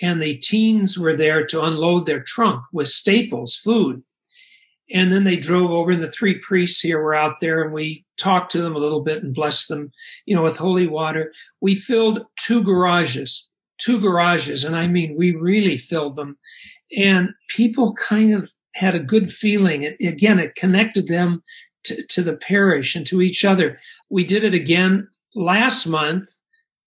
[0.01, 4.03] and the teens were there to unload their trunk with staples, food.
[4.91, 8.05] And then they drove over, and the three priests here were out there, and we
[8.23, 9.91] talked to them a little bit and blessed them,
[10.25, 11.33] you know, with holy water.
[11.61, 16.37] We filled two garages, two garages, and I mean, we really filled them.
[16.95, 19.83] And people kind of had a good feeling.
[19.83, 21.43] It, again, it connected them
[21.85, 23.79] to, to the parish and to each other.
[24.09, 26.29] We did it again last month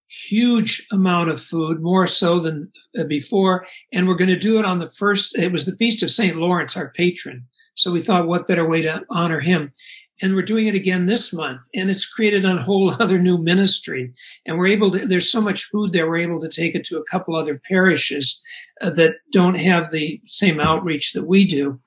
[0.09, 2.72] huge amount of food, more so than
[3.09, 3.66] before.
[3.92, 6.37] And we're going to do it on the first, it was the Feast of St.
[6.37, 7.46] Lawrence, our patron.
[7.75, 9.72] So we thought, what better way to honor him?
[10.20, 14.14] And we're doing it again this month, and it's created a whole other new ministry.
[14.46, 16.98] And we're able to, there's so much food there, we're able to take it to
[16.98, 18.42] a couple other parishes
[18.81, 21.81] uh, that don't have the same outreach that we do.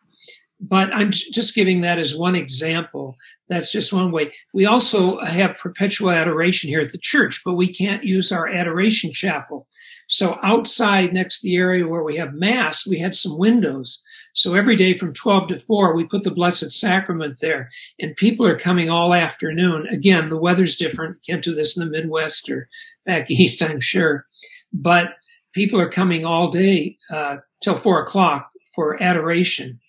[0.62, 3.18] But I'm just giving that as one example.
[3.48, 4.34] That's just one way.
[4.54, 9.14] We also have perpetual adoration here at the church, but we can't use our adoration
[9.14, 9.68] chapel.
[10.08, 14.04] So outside next to the area where we have mass, we had some windows.
[14.34, 17.70] So every day from 12 to 4, we put the Blessed Sacrament there,
[18.00, 19.88] and people are coming all afternoon.
[19.88, 21.24] Again, the weather's different.
[21.26, 22.70] Can't do this in the Midwest or
[23.06, 24.26] back east, I'm sure.
[24.74, 25.08] But
[25.54, 29.80] people are coming all day uh, till 4 o'clock for adoration.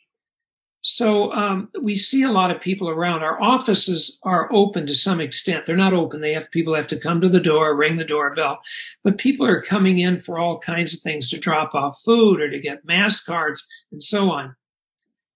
[0.93, 3.23] So um, we see a lot of people around.
[3.23, 5.65] Our offices are open to some extent.
[5.65, 6.21] They're not open.
[6.21, 8.61] They have people have to come to the door, ring the doorbell,
[9.05, 12.51] but people are coming in for all kinds of things to drop off food or
[12.51, 14.57] to get mass cards and so on.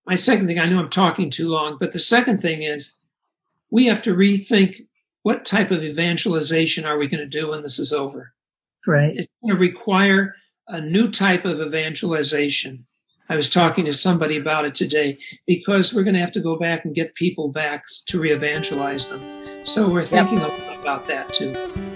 [0.05, 2.96] My second thing, I know I'm talking too long, but the second thing is
[3.70, 4.88] we have to rethink
[5.22, 8.34] what type of evangelization are we going to do when this is over.
[8.84, 9.12] Right.
[9.14, 10.34] It's going to require
[10.66, 12.86] a new type of evangelization
[13.29, 16.57] I was talking to somebody about it today because we're going to have to go
[16.57, 19.64] back and get people back to re-evangelize them.
[19.64, 20.81] So we're thinking yep.
[20.81, 21.93] about that too.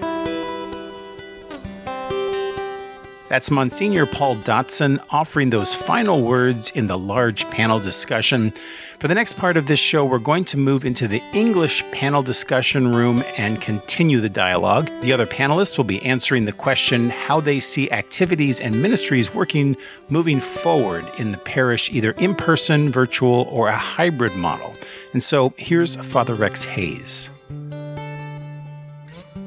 [3.28, 8.54] That's Monsignor Paul Dotson offering those final words in the large panel discussion.
[9.00, 12.22] For the next part of this show, we're going to move into the English panel
[12.22, 14.86] discussion room and continue the dialogue.
[15.02, 19.76] The other panelists will be answering the question how they see activities and ministries working
[20.08, 24.74] moving forward in the parish, either in person, virtual, or a hybrid model.
[25.12, 27.28] And so here's Father Rex Hayes.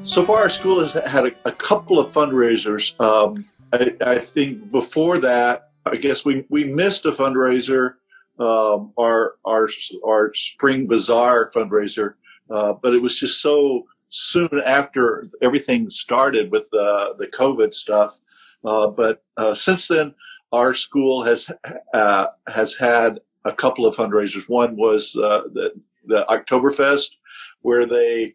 [0.04, 2.98] So far, our school has had a, a couple of fundraisers.
[3.00, 7.94] Um, I, I, think before that, I guess we, we missed a fundraiser,
[8.38, 9.68] um, our, our,
[10.04, 12.14] our spring bazaar fundraiser,
[12.50, 18.18] uh, but it was just so soon after everything started with the, the COVID stuff.
[18.64, 20.14] Uh, but uh, since then,
[20.52, 21.50] our school has
[21.94, 24.48] uh, has had a couple of fundraisers.
[24.48, 25.72] One was uh, the
[26.04, 27.16] the Oktoberfest,
[27.62, 28.34] where they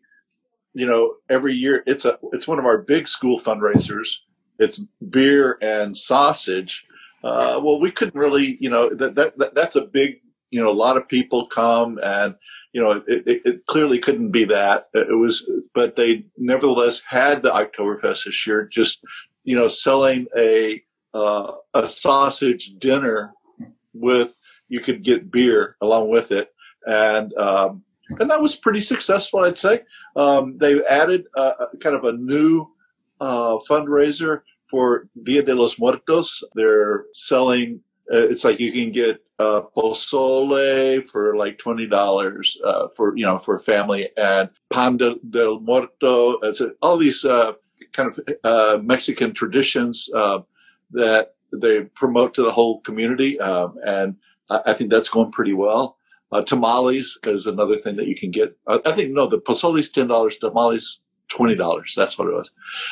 [0.77, 4.19] you know, every year it's a, it's one of our big school fundraisers.
[4.59, 6.85] It's beer and sausage.
[7.23, 10.69] Uh, well, we couldn't really, you know, that, that, that, that's a big, you know,
[10.69, 12.35] a lot of people come and,
[12.71, 14.87] you know, it, it, it clearly couldn't be that.
[14.93, 18.99] It was, but they nevertheless had the Oktoberfest this year, just,
[19.43, 20.83] you know, selling a,
[21.13, 23.33] uh, a sausage dinner
[23.93, 24.37] with,
[24.69, 26.49] you could get beer along with it.
[26.85, 29.81] And, um, and that was pretty successful, I'd say.
[30.15, 32.67] Um, they added uh, kind of a new
[33.19, 36.43] uh, fundraiser for Dia de los Muertos.
[36.55, 37.81] They're selling.
[38.11, 43.25] Uh, it's like you can get uh, pozole for like twenty dollars uh, for you
[43.25, 46.39] know for a family, and pan de, del muerto.
[46.41, 47.53] It's all these uh,
[47.91, 50.39] kind of uh, Mexican traditions uh,
[50.91, 54.15] that they promote to the whole community, um, and
[54.49, 55.97] I, I think that's going pretty well.
[56.31, 58.57] Uh, tamales is another thing that you can get.
[58.65, 60.99] Uh, I think no, the pozole is ten dollars, tamales
[61.29, 61.93] twenty dollars.
[61.95, 62.51] That's what it was.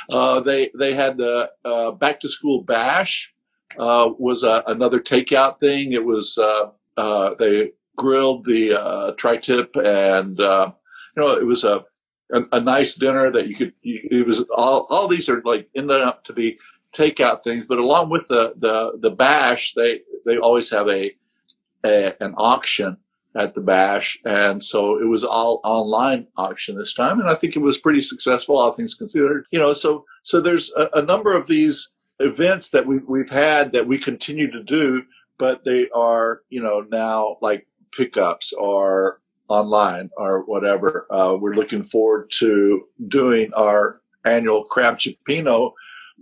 [0.09, 3.33] Uh, they they had the uh, back to school bash
[3.77, 5.93] uh, was a, another takeout thing.
[5.93, 10.71] It was uh, uh they grilled the uh tri-tip and uh
[11.15, 11.86] you know it was a,
[12.31, 13.73] a, a nice dinner that you could.
[13.81, 16.59] You, it was all all these are like ended up to be
[16.93, 21.11] takeout things, but along with the the the bash, they they always have a,
[21.86, 22.97] a an auction
[23.36, 24.17] at the bash.
[24.23, 27.19] And so it was all online auction this time.
[27.19, 29.45] And I think it was pretty successful, all things considered.
[29.51, 33.73] You know, so, so there's a, a number of these events that we've, we've had
[33.73, 35.03] that we continue to do,
[35.38, 41.05] but they are, you know, now like pickups or online or whatever.
[41.11, 45.73] Uh, we're looking forward to doing our annual crab cioppino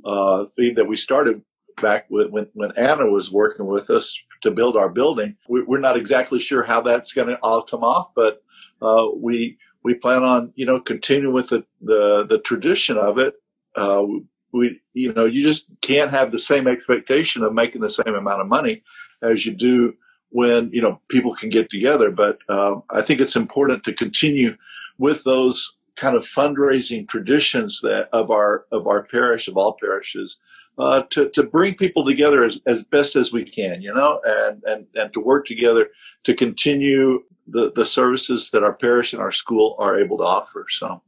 [0.03, 1.43] uh, feed that we started
[1.81, 5.37] back when, when Anna was working with us to build our building.
[5.47, 8.43] We, are not exactly sure how that's going to all come off, but
[8.81, 13.35] uh, we we plan on you know continuing with the the, the tradition of it.
[13.75, 14.03] Uh,
[14.51, 18.41] we you know you just can't have the same expectation of making the same amount
[18.41, 18.83] of money
[19.21, 19.95] as you do
[20.29, 22.11] when you know people can get together.
[22.11, 24.57] But uh, I think it's important to continue
[24.97, 30.39] with those kind of fundraising traditions that of our of our parish of all parishes
[30.77, 34.63] uh, to, to bring people together as, as best as we can, you know, and,
[34.65, 35.89] and, and to work together
[36.23, 40.65] to continue the, the services that our parish and our school are able to offer.
[40.69, 41.01] So,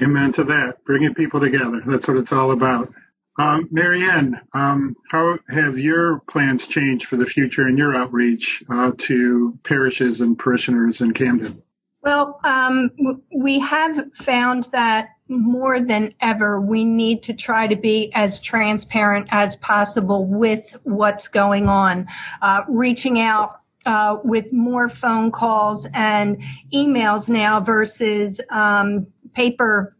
[0.00, 0.84] amen to that.
[0.84, 1.82] Bringing people together.
[1.84, 2.92] That's what it's all about.
[3.38, 8.92] Um, Marianne, um, how have your plans changed for the future in your outreach uh,
[8.98, 11.62] to parishes and parishioners in Camden?
[12.02, 18.12] Well, um, we have found that more than ever, we need to try to be
[18.14, 22.06] as transparent as possible with what's going on,
[22.40, 26.42] uh, reaching out uh, with more phone calls and
[26.72, 29.96] emails now versus um, paper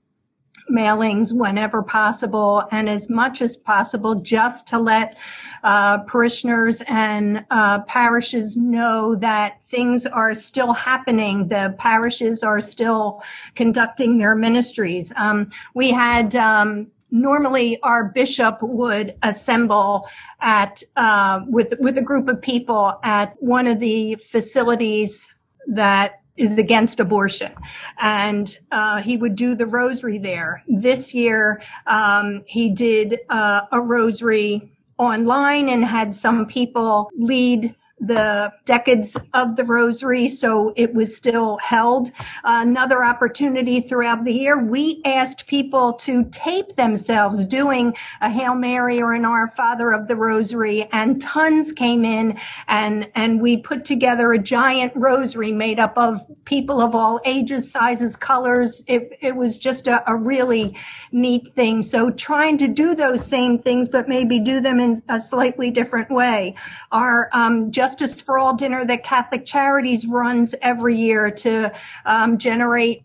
[0.71, 5.17] mailings whenever possible and as much as possible just to let
[5.63, 11.49] uh, parishioners and uh, parishes know that things are still happening.
[11.49, 13.23] The parishes are still
[13.55, 15.13] conducting their ministries.
[15.17, 20.09] Um, we had um, normally our bishop would assemble
[20.41, 25.29] at uh, with with a group of people at one of the facilities
[25.69, 27.53] that is against abortion.
[27.99, 30.63] And uh, he would do the rosary there.
[30.67, 38.53] This year, um, he did uh, a rosary online and had some people lead the
[38.65, 42.11] decades of the rosary, so it was still held.
[42.45, 49.03] Another opportunity throughout the year, we asked people to tape themselves doing a Hail Mary
[49.03, 53.85] or an Our Father of the Rosary, and tons came in, and and we put
[53.85, 58.83] together a giant rosary made up of people of all ages, sizes, colors.
[58.87, 60.77] It it was just a, a really
[61.13, 61.83] neat thing.
[61.83, 66.11] So trying to do those same things, but maybe do them in a slightly different
[66.11, 66.55] way.
[66.93, 71.73] Our um, Justice for All dinner that Catholic Charities runs every year to
[72.05, 73.03] um, generate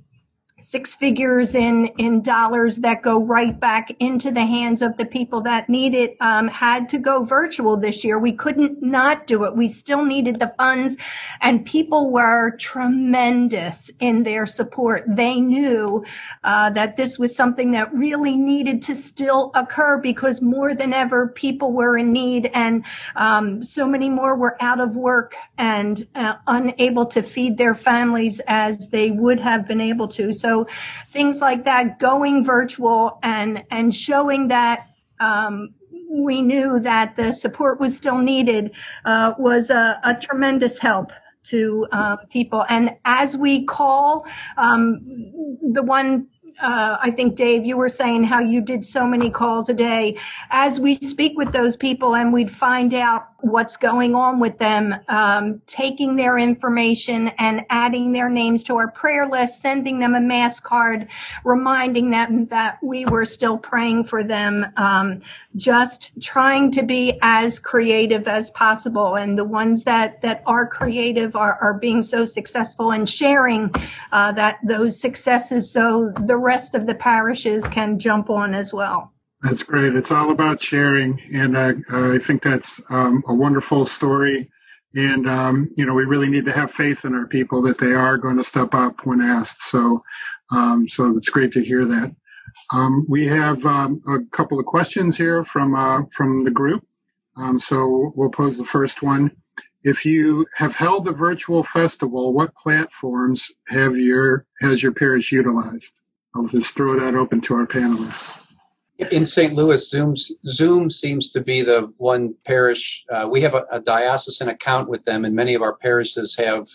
[0.63, 5.41] six figures in in dollars that go right back into the hands of the people
[5.41, 8.17] that need it um, had to go virtual this year.
[8.17, 9.55] We couldn't not do it.
[9.55, 10.97] We still needed the funds
[11.41, 15.03] and people were tremendous in their support.
[15.07, 16.05] They knew
[16.43, 21.27] uh, that this was something that really needed to still occur because more than ever
[21.27, 22.85] people were in need and
[23.15, 28.39] um, so many more were out of work and uh, unable to feed their families
[28.47, 30.31] as they would have been able to.
[30.31, 30.67] So so
[31.11, 34.87] things like that, going virtual and, and showing that,
[35.19, 35.73] um,
[36.11, 38.71] we knew that the support was still needed,
[39.03, 41.11] uh, was a, a tremendous help
[41.45, 42.63] to uh, people.
[42.69, 44.27] And as we call,
[44.57, 44.99] um,
[45.73, 46.27] the one
[46.61, 50.17] uh, I think, Dave, you were saying how you did so many calls a day.
[50.49, 54.95] As we speak with those people and we'd find out what's going on with them,
[55.09, 60.21] um, taking their information and adding their names to our prayer list, sending them a
[60.21, 61.09] mass card,
[61.43, 65.21] reminding them that we were still praying for them, um,
[65.57, 69.15] just trying to be as creative as possible.
[69.15, 73.73] And the ones that, that are creative are, are being so successful and sharing
[74.11, 79.13] uh, that those successes so the rest of the parishes can jump on as well.
[79.41, 79.95] That's great.
[79.95, 84.49] It's all about sharing, and uh, I think that's um, a wonderful story.
[84.95, 87.93] And um, you know, we really need to have faith in our people that they
[87.93, 89.63] are going to step up when asked.
[89.63, 90.03] So,
[90.51, 92.15] um, so it's great to hear that.
[92.71, 96.85] Um, we have um, a couple of questions here from uh, from the group.
[97.35, 99.31] Um, so we'll pose the first one.
[99.83, 105.99] If you have held a virtual festival, what platforms have your has your parish utilized?
[106.35, 108.39] I'll just throw that open to our panelists
[109.11, 109.53] in St.
[109.53, 113.05] Louis, Zoom Zoom seems to be the one parish.
[113.09, 116.67] Uh, we have a, a, diocesan account with them, and many of our parishes have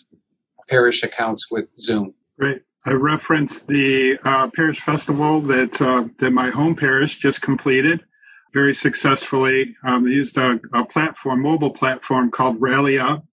[0.68, 2.14] parish accounts with Zoom.
[2.36, 2.62] Right.
[2.84, 8.04] I referenced the uh, parish festival that uh, that my home parish just completed
[8.52, 9.76] very successfully.
[9.84, 13.24] Um, they used a, a, platform, mobile platform called Rally Up,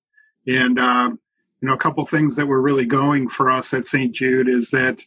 [0.45, 1.09] and uh,
[1.61, 4.13] you know a couple things that were really going for us at St.
[4.13, 4.99] Jude is that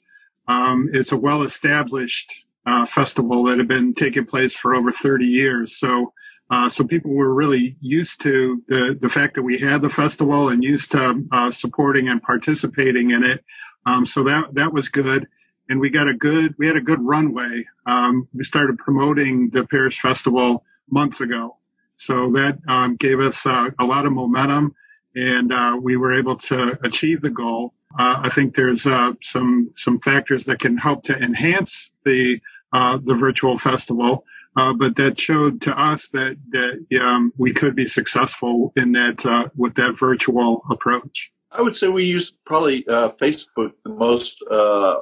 [0.48, 2.32] um, it's a well-established
[2.66, 5.78] uh, festival that had been taking place for over 30 years.
[5.78, 6.12] So,
[6.50, 10.48] uh, so people were really used to the, the fact that we had the festival
[10.48, 13.44] and used to uh, supporting and participating in it.
[13.86, 15.26] Um, so that that was good,
[15.68, 17.64] and we got a good we had a good runway.
[17.86, 21.56] Um, we started promoting the parish festival months ago,
[21.96, 24.74] so that um, gave us uh, a lot of momentum,
[25.14, 27.72] and uh, we were able to achieve the goal.
[27.96, 32.40] Uh, I think there's some some factors that can help to enhance the
[32.72, 34.24] uh, the virtual festival.
[34.56, 39.24] Uh, but that showed to us that that um, we could be successful in that
[39.24, 41.32] uh, with that virtual approach.
[41.52, 44.96] I would say we use probably uh, Facebook the most uh,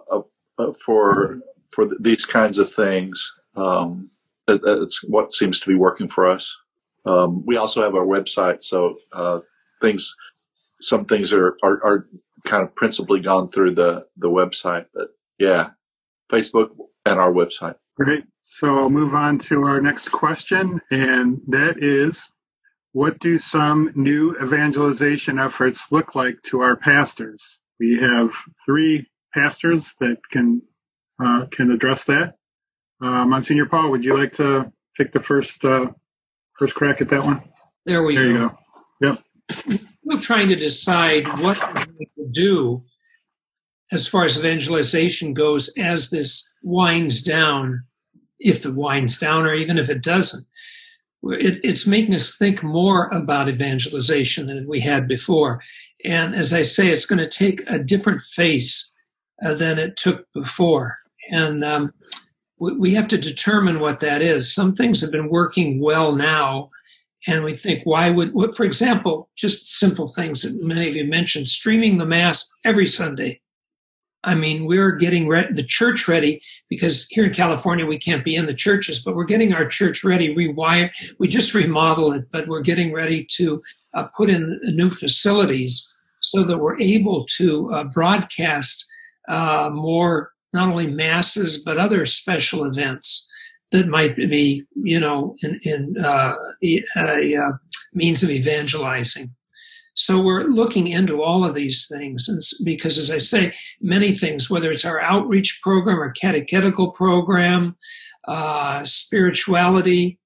[0.58, 1.40] uh, for
[1.72, 3.34] for these kinds of things.
[3.56, 4.10] Um,
[4.46, 6.56] it's what seems to be working for us.
[7.04, 8.98] Um, we also have our website, so
[9.80, 10.14] things
[10.80, 12.08] some things are, are, are
[12.46, 14.86] kind of principally gone through the the website.
[14.94, 15.70] But yeah,
[16.32, 16.70] Facebook
[17.04, 17.76] and our website.
[17.96, 18.24] Great.
[18.42, 22.26] So I'll move on to our next question, and that is
[22.92, 27.60] what do some new evangelization efforts look like to our pastors?
[27.78, 28.30] We have
[28.64, 30.62] three pastors that can
[31.22, 32.36] uh, can address that.
[33.02, 35.88] Uh, Monsignor Paul, would you like to take the first uh,
[36.58, 37.42] first crack at that one?
[37.84, 38.30] There we there go.
[38.30, 38.58] you go.
[39.02, 39.22] Yep.
[40.04, 41.58] We're trying to decide what
[41.98, 42.84] we do
[43.90, 47.84] as far as evangelization goes as this winds down,
[48.38, 50.44] if it winds down or even if it doesn't.
[51.22, 55.60] It, it's making us think more about evangelization than we had before.
[56.04, 58.94] And as I say, it's going to take a different face
[59.44, 60.96] uh, than it took before.
[61.30, 61.92] And um,
[62.58, 64.54] we, we have to determine what that is.
[64.54, 66.70] Some things have been working well now,
[67.26, 71.48] and we think, why would, for example, just simple things that many of you mentioned,
[71.48, 73.40] streaming the Mass every Sunday
[74.26, 78.34] I mean, we're getting re- the church ready because here in California we can't be
[78.34, 80.90] in the churches, but we're getting our church ready, rewire.
[81.20, 83.62] We just remodel it, but we're getting ready to
[83.94, 88.84] uh, put in new facilities so that we're able to uh, broadcast
[89.28, 93.30] uh, more, not only masses but other special events
[93.70, 97.52] that might be, you know, in, in uh, a, a uh,
[97.92, 99.34] means of evangelizing.
[99.94, 104.70] So we're looking into all of these things because, as I say, many things, whether
[104.70, 107.76] it's our outreach program or catechetical program,
[108.28, 110.18] uh, spirituality,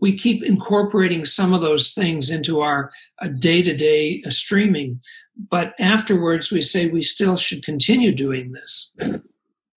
[0.00, 2.92] we keep incorporating some of those things into our
[3.38, 5.00] day to day streaming.
[5.36, 8.96] But afterwards, we say we still should continue doing this.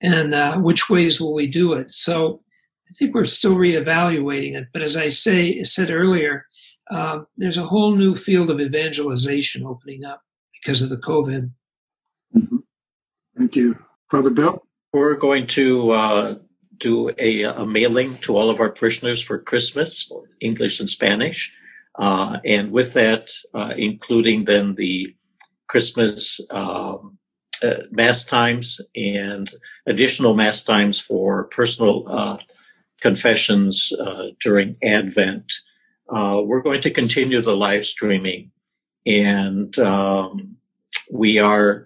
[0.01, 1.89] And uh, which ways will we do it?
[1.89, 2.41] So
[2.89, 4.67] I think we're still reevaluating it.
[4.71, 6.45] But as I say, said earlier,
[6.89, 10.21] uh, there's a whole new field of evangelization opening up
[10.53, 11.51] because of the COVID.
[12.35, 12.57] Mm-hmm.
[13.37, 13.77] Thank you.
[14.11, 14.63] Father Bill?
[14.93, 16.35] We're going to uh,
[16.77, 20.09] do a, a, mailing to all of our parishioners for Christmas,
[20.39, 21.53] English and Spanish.
[21.97, 25.15] Uh, and with that, uh, including then the
[25.67, 27.17] Christmas um,
[27.63, 29.49] uh, mass times and
[29.85, 32.39] additional mass times for personal
[32.97, 33.93] uh, confessions
[34.39, 35.53] during Advent
[36.07, 38.51] uh, we're going to continue the live streaming
[39.05, 40.57] and um,
[41.11, 41.85] we are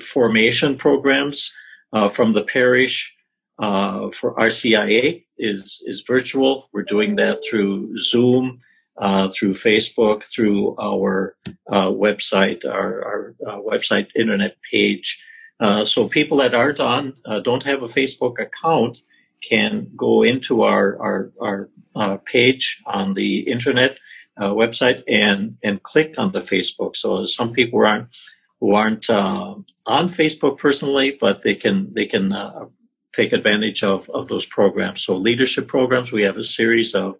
[0.00, 1.52] formation programs
[1.92, 3.16] uh, from the parish
[3.58, 6.68] uh, for RCIA is is virtual.
[6.72, 8.60] We're doing that through Zoom,
[8.96, 15.24] uh, through Facebook, through our uh, website, our, our uh, website internet page.
[15.84, 19.02] so people that aren't on, don't have a Facebook account,
[19.40, 23.98] can go into our our, our uh, page on the internet
[24.36, 26.96] uh, website and and click on the Facebook.
[26.96, 28.08] So some people aren't
[28.60, 29.54] who aren't uh,
[29.86, 32.66] on Facebook personally, but they can they can uh,
[33.14, 35.02] take advantage of of those programs.
[35.02, 37.18] So leadership programs, we have a series of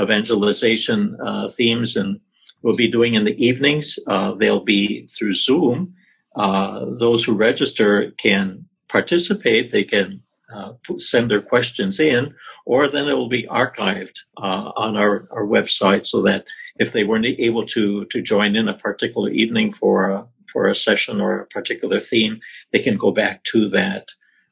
[0.00, 2.20] evangelization uh, themes, and
[2.62, 3.98] we'll be doing in the evenings.
[4.06, 5.94] Uh, they'll be through Zoom.
[6.34, 9.70] those who register can participate.
[9.70, 10.22] They can
[10.52, 12.34] uh, send their questions in,
[12.64, 16.46] or then it will be archived uh, on our, our website so that
[16.78, 20.74] if they weren't able to to join in a particular evening for a, for a
[20.74, 22.40] session or a particular theme,
[22.72, 24.10] they can go back to that.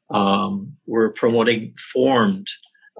[0.09, 2.47] Um, we're promoting formed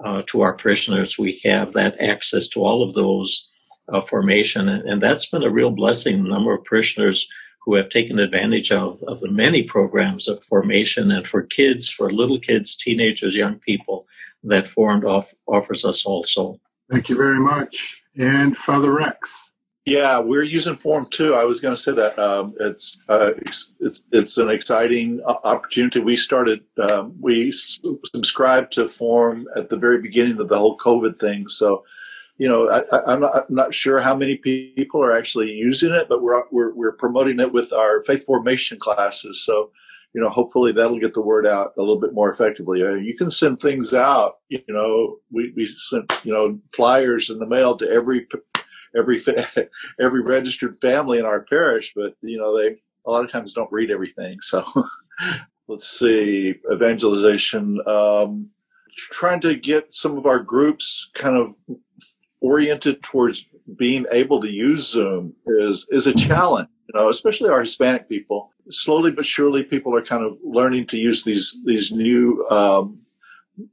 [0.02, 1.18] uh, to our parishioners.
[1.18, 3.48] We have that access to all of those
[3.88, 6.22] uh, formation, and, and, that's been a real blessing.
[6.22, 7.28] The number of parishioners
[7.66, 12.10] who have taken advantage of, of the many programs of formation and for kids, for
[12.12, 14.06] little kids, teenagers, young people
[14.44, 16.60] that Formed off, offers us also.
[16.88, 18.00] Thank you very much.
[18.14, 19.50] And Father Rex.
[19.84, 21.34] Yeah, we're using Formed too.
[21.34, 26.00] I was going to say that um, it's uh, it's it's an exciting opportunity.
[26.00, 31.20] We started um, we subscribed to Formed at the very beginning of the whole COVID
[31.20, 31.84] thing, so
[32.38, 36.08] you know, I, am not, I'm not sure how many people are actually using it,
[36.08, 39.42] but we're, we're, we're promoting it with our faith formation classes.
[39.42, 39.70] So,
[40.12, 42.82] you know, hopefully that'll get the word out a little bit more effectively.
[42.82, 47.38] Uh, you can send things out, you know, we, we sent, you know, flyers in
[47.38, 48.26] the mail to every,
[48.96, 49.20] every,
[50.00, 52.76] every registered family in our parish, but, you know, they
[53.06, 54.40] a lot of times don't read everything.
[54.40, 54.64] So
[55.68, 58.50] let's see, evangelization, um,
[58.96, 61.76] trying to get some of our groups kind of
[62.40, 66.68] oriented towards being able to use Zoom is is a challenge.
[66.88, 68.52] You know, especially our Hispanic people.
[68.70, 73.00] Slowly but surely, people are kind of learning to use these these new um,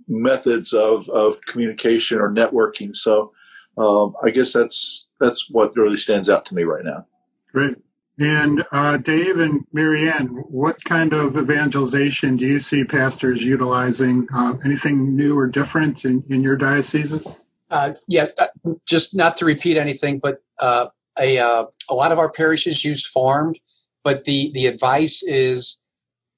[0.08, 2.96] methods of of communication or networking.
[2.96, 3.34] So,
[3.78, 7.06] um, I guess that's that's what really stands out to me right now.
[7.52, 7.78] Great.
[8.20, 14.28] And uh, Dave and Marianne, what kind of evangelization do you see pastors utilizing?
[14.34, 17.26] Uh, anything new or different in, in your dioceses?
[17.74, 18.48] Uh, yeah, uh,
[18.88, 20.88] just not to repeat anything, but uh,
[21.20, 23.60] a, uh, a lot of our parishes use Formed,
[24.04, 25.82] but the, the advice is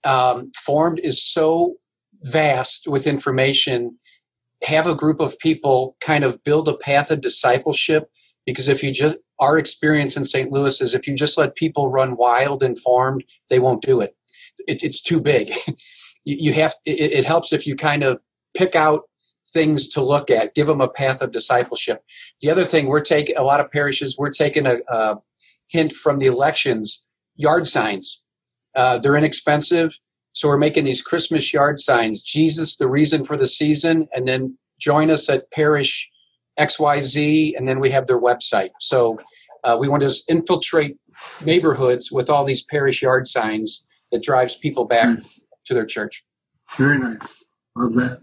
[0.06, 1.76] um, Formed is so
[2.22, 4.00] vast with information.
[4.64, 8.10] Have a group of people kind of build a path of discipleship
[8.46, 10.52] because if you just our experience in St.
[10.52, 14.16] Louis is if you just let people run wild and formed, they won't do it.
[14.68, 15.50] it it's too big.
[16.24, 18.20] you, you have it, it helps if you kind of
[18.56, 19.04] pick out
[19.56, 22.04] things to look at, give them a path of discipleship.
[22.42, 25.16] The other thing we're taking, a lot of parishes, we're taking a, a
[25.70, 28.22] hint from the elections, yard signs.
[28.76, 29.98] Uh, they're inexpensive.
[30.34, 34.58] So we're making these Christmas yard signs, Jesus, the reason for the season, and then
[34.78, 36.12] join us at parish
[36.60, 38.72] XYZ, and then we have their website.
[38.82, 39.18] So
[39.64, 40.98] uh, we want to infiltrate
[41.46, 45.26] neighborhoods with all these parish yard signs that drives people back mm.
[45.68, 46.26] to their church.
[46.78, 47.46] Very nice.
[47.78, 48.20] Love that.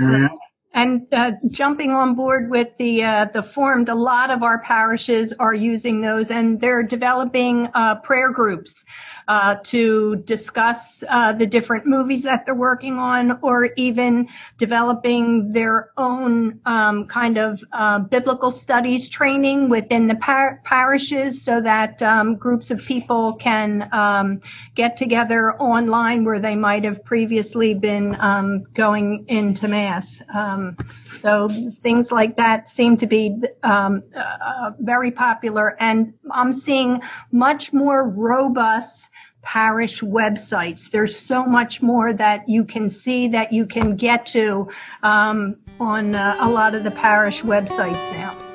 [0.00, 0.49] Marianne?
[0.72, 5.32] And uh, jumping on board with the uh, the formed, a lot of our parishes
[5.32, 8.84] are using those, and they're developing uh, prayer groups
[9.26, 15.90] uh, to discuss uh, the different movies that they're working on, or even developing their
[15.96, 22.36] own um, kind of uh, biblical studies training within the par- parishes so that um,
[22.36, 24.40] groups of people can um,
[24.76, 30.22] get together online where they might have previously been um, going into Mass.
[30.60, 30.76] Um,
[31.18, 31.48] so
[31.82, 37.02] things like that seem to be um, uh, very popular, and I'm seeing
[37.32, 39.08] much more robust
[39.42, 40.90] parish websites.
[40.90, 44.68] There's so much more that you can see that you can get to
[45.02, 48.49] um, on uh, a lot of the parish websites now.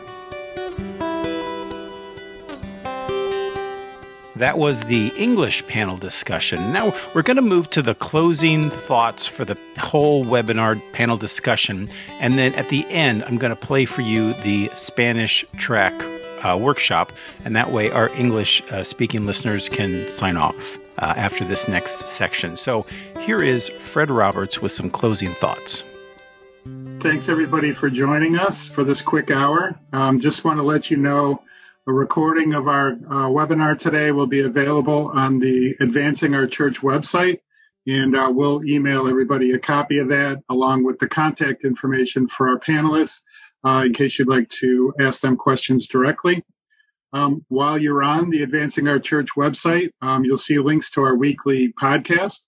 [4.36, 6.74] That was the English panel discussion.
[6.74, 11.90] Now we're going to move to the closing thoughts for the whole webinar panel discussion.
[12.20, 15.94] And then at the end, I'm going to play for you the Spanish track
[16.44, 17.12] uh, workshop,
[17.46, 22.08] and that way our English uh, speaking listeners can sign off uh, after this next
[22.08, 22.58] section.
[22.58, 22.86] So
[23.22, 25.84] here is Fred Roberts with some closing thoughts.
[27.00, 29.76] Thanks everybody for joining us for this quick hour.
[29.94, 31.42] Um, just want to let you know
[31.88, 36.82] a recording of our uh, webinar today will be available on the Advancing Our Church
[36.82, 37.42] website,
[37.86, 42.50] and uh, we'll email everybody a copy of that along with the contact information for
[42.50, 43.20] our panelists
[43.64, 46.44] uh, in case you'd like to ask them questions directly.
[47.14, 51.16] Um, while you're on the Advancing Our Church website, um, you'll see links to our
[51.16, 52.40] weekly podcast.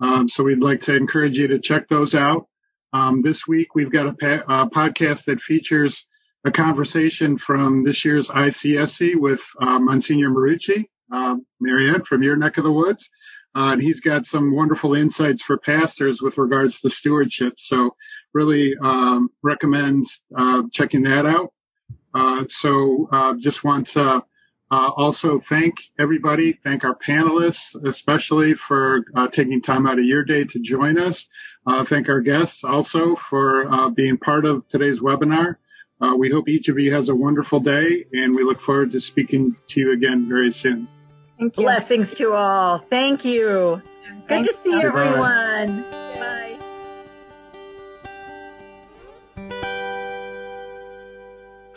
[0.00, 2.46] Um, so we'd like to encourage you to check those out.
[2.94, 6.08] Um, this week, we've got a, pa- a, podcast that features
[6.46, 12.56] a conversation from this year's ICSC with uh, Monsignor Marucci, uh, Marianne from your neck
[12.56, 13.10] of the woods.
[13.56, 17.54] Uh, and he's got some wonderful insights for pastors with regards to stewardship.
[17.58, 17.96] So
[18.32, 21.52] really um, recommend uh, checking that out.
[22.14, 24.22] Uh, so uh, just want to
[24.70, 30.22] uh, also thank everybody, thank our panelists, especially for uh, taking time out of your
[30.22, 31.26] day to join us.
[31.86, 35.56] thank our guests also for being part of today's webinar.
[36.00, 39.00] Uh, we hope each of you has a wonderful day, and we look forward to
[39.00, 40.88] speaking to you again very soon.
[41.38, 41.64] Thank you.
[41.64, 42.78] Blessings to all.
[42.78, 43.80] Thank you.
[43.82, 44.48] Good Thanks.
[44.48, 44.86] to see Bye-bye.
[44.86, 46.05] everyone.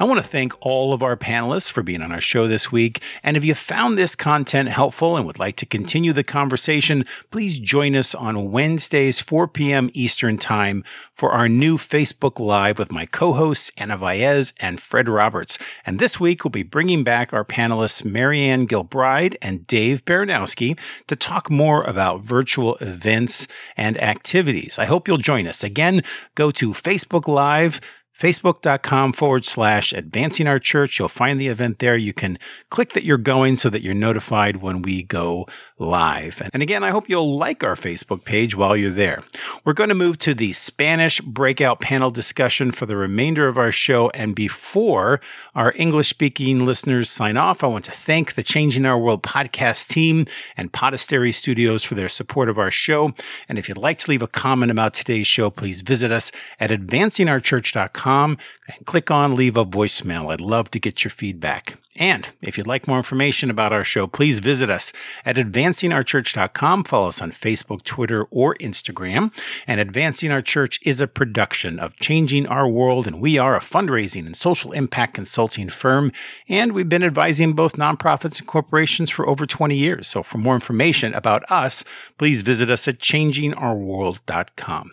[0.01, 3.01] I want to thank all of our panelists for being on our show this week.
[3.21, 7.59] And if you found this content helpful and would like to continue the conversation, please
[7.59, 9.89] join us on Wednesdays, 4 p.m.
[9.93, 15.59] Eastern Time for our new Facebook Live with my co-hosts Anna Vaez and Fred Roberts.
[15.85, 21.17] And this week we'll be bringing back our panelists Marianne Gilbride and Dave Baranowski to
[21.17, 24.79] talk more about virtual events and activities.
[24.79, 25.61] I hope you'll join us.
[25.61, 26.03] Again,
[26.35, 27.81] go to Facebook Live
[28.19, 30.99] facebook.com forward slash advancing our church.
[30.99, 31.95] You'll find the event there.
[31.95, 32.37] You can
[32.69, 35.47] click that you're going so that you're notified when we go
[35.77, 36.41] live.
[36.53, 39.23] And again, I hope you'll like our Facebook page while you're there.
[39.63, 43.71] We're going to move to the Spanish breakout panel discussion for the remainder of our
[43.71, 44.09] show.
[44.09, 45.21] And before
[45.55, 49.87] our English speaking listeners sign off, I want to thank the Changing Our World podcast
[49.87, 50.25] team
[50.57, 53.13] and Podastery Studios for their support of our show.
[53.47, 56.69] And if you'd like to leave a comment about today's show, please visit us at
[56.69, 60.31] advancingourchurch.com and click on leave a voicemail.
[60.31, 61.77] I'd love to get your feedback.
[61.99, 64.93] And if you'd like more information about our show, please visit us
[65.25, 66.85] at advancingourchurch.com.
[66.85, 69.33] Follow us on Facebook, Twitter, or Instagram.
[69.67, 73.59] And Advancing Our Church is a production of Changing Our World, and we are a
[73.59, 76.13] fundraising and social impact consulting firm.
[76.47, 80.07] And we've been advising both nonprofits and corporations for over 20 years.
[80.07, 81.83] So for more information about us,
[82.17, 84.91] please visit us at changingourworld.com.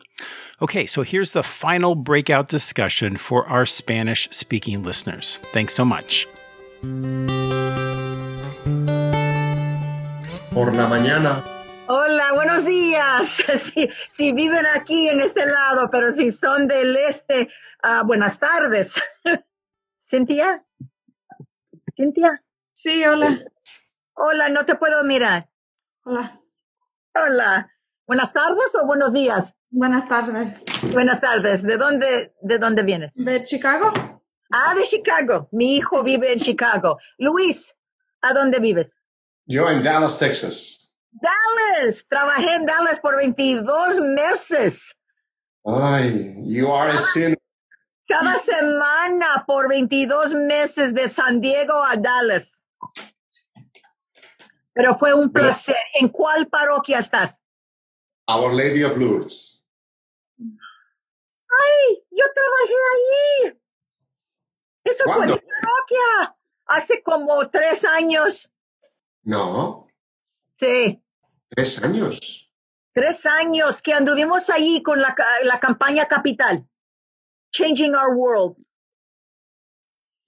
[0.59, 5.37] Okay, so here's the final breakout discussion for our Spanish speaking listeners.
[5.53, 6.27] Thanks so much.
[10.55, 11.45] Por la mañana.
[11.89, 13.45] Hola, buenos días.
[13.55, 17.51] Si, si viven aquí en este lado, pero si son del este,
[17.85, 19.03] uh, buenas tardes.
[20.01, 20.65] Cintia.
[21.95, 22.43] Cintia.
[22.73, 23.41] Sí, hola.
[24.15, 25.51] Hola, no te puedo mirar.
[26.05, 26.41] Hola.
[27.15, 27.71] Hola.
[28.07, 29.56] Buenas tardes o buenos días.
[29.71, 30.65] Buenas tardes.
[30.93, 31.63] Buenas tardes.
[31.63, 33.13] ¿De dónde, de dónde vienes?
[33.15, 33.93] De Chicago.
[34.51, 35.49] Ah, de Chicago.
[35.53, 36.99] Mi hijo vive en Chicago.
[37.19, 37.77] Luis,
[38.23, 38.97] ¿a dónde vives?
[39.45, 40.95] Yo en Dallas, Texas.
[41.11, 42.07] Dallas.
[42.09, 44.97] Trabajé en Dallas por 22 meses.
[45.65, 47.39] Ay, you are a sinner.
[48.09, 52.63] Cada semana por 22 meses de San Diego a Dallas.
[54.73, 55.77] Pero fue un placer.
[55.95, 57.41] ¿En cuál parroquia estás?
[58.29, 59.56] Our Lady of Lourdes.
[60.39, 62.05] ¡Ay!
[62.11, 63.61] Yo trabajé allí.
[64.85, 66.37] Eso fue mi parroquia.
[66.67, 68.53] Hace como tres años.
[69.23, 69.89] No,
[70.59, 71.03] Sí.
[71.49, 72.51] tres años.
[72.93, 76.67] Tres años que anduvimos allí con la, la campaña capital.
[77.53, 78.57] Changing Our World.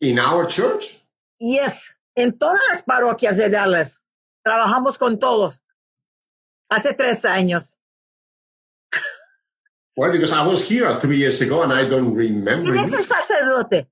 [0.01, 1.03] In our church?
[1.39, 1.97] Yes.
[2.15, 4.05] En todas las parroquias de Dallas.
[4.43, 5.63] Trabajamos con todos.
[6.69, 7.79] Hace tres años.
[9.99, 12.71] Well, because I was here three years ago and I don't remember.
[12.73, 13.89] ¿Quién es el sacerdote?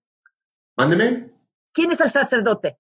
[0.79, 1.31] Mándeme.
[1.75, 2.79] ¿Quién es el sacerdote?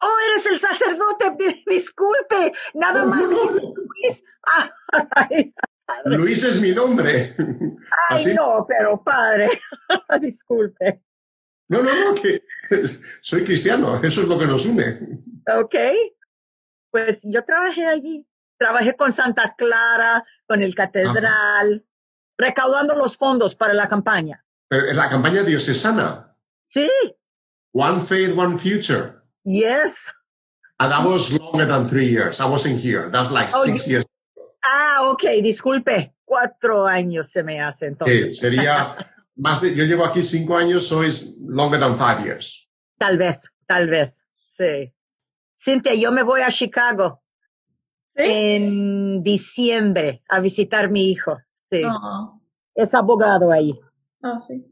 [0.00, 1.30] Oh, eres el sacerdote.
[1.38, 2.54] Di- Disculpe.
[2.74, 3.20] Nada No, más.
[3.20, 3.74] no, no.
[3.74, 4.24] Luis.
[5.14, 5.52] Ay.
[6.06, 7.34] Luis es mi nombre.
[7.38, 7.76] Ay,
[8.16, 8.34] Así.
[8.34, 9.48] no, pero padre.
[10.20, 11.02] Disculpe.
[11.68, 12.42] No, no, no, que
[13.20, 14.00] soy cristiano.
[14.02, 15.20] Eso es lo que nos une.
[15.54, 15.74] Ok.
[16.90, 18.26] Pues yo trabajé allí.
[18.58, 21.84] Trabajé con Santa Clara, con el catedral,
[22.38, 24.44] recaudando los fondos para la campaña.
[24.68, 26.34] Pero en la campaña diocesana.
[26.68, 26.88] Sí,
[27.72, 29.20] One faith, one future.
[29.44, 30.12] yes.
[30.80, 32.40] And that was longer than three years.
[32.40, 33.10] I wasn't here.
[33.10, 34.06] That's like Oh, six years.
[34.64, 36.14] Ah, ok, disculpe.
[36.24, 38.94] Cuatro años se me hace Sí, sería
[39.36, 42.68] más de, yo llevo aquí cinco años, sois longer than five years.
[42.98, 44.24] Tal vez, tal vez.
[44.50, 44.92] Sí.
[45.56, 47.22] Cintia, yo me voy a Chicago
[48.16, 48.22] ¿Sí?
[48.24, 51.38] en diciembre a visitar a mi hijo.
[51.70, 51.82] Sí.
[51.84, 52.40] Oh,
[52.74, 53.78] Es abogado ahí.
[54.22, 54.64] oh, sí.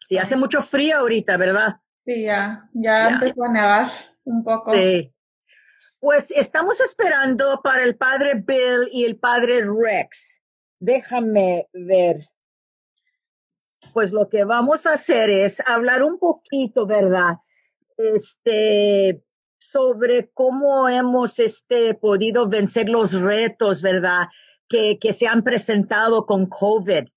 [0.00, 1.76] Sí, hace mucho frío ahorita, ¿verdad?
[1.98, 3.14] Sí, ya, ya Ya.
[3.14, 3.92] empezó a nevar
[4.24, 4.74] un poco.
[4.74, 5.10] Sí.
[5.98, 10.42] Pues estamos esperando para el padre Bill y el padre Rex.
[10.78, 12.28] Déjame ver.
[13.94, 17.36] Pues lo que vamos a hacer es hablar un poquito, ¿verdad?
[17.96, 19.22] Este,
[19.58, 24.26] sobre cómo hemos este, podido vencer los retos, ¿verdad?
[24.68, 27.08] Que, se han presentado con COVID.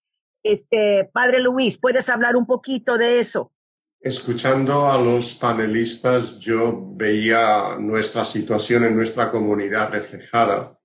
[0.43, 3.52] Este, padre Luis, ¿puedes hablar un poquito de eso?
[4.00, 10.78] Escuchando a los panelistas, yo veía nuestra situación en nuestra comunidad reflejada.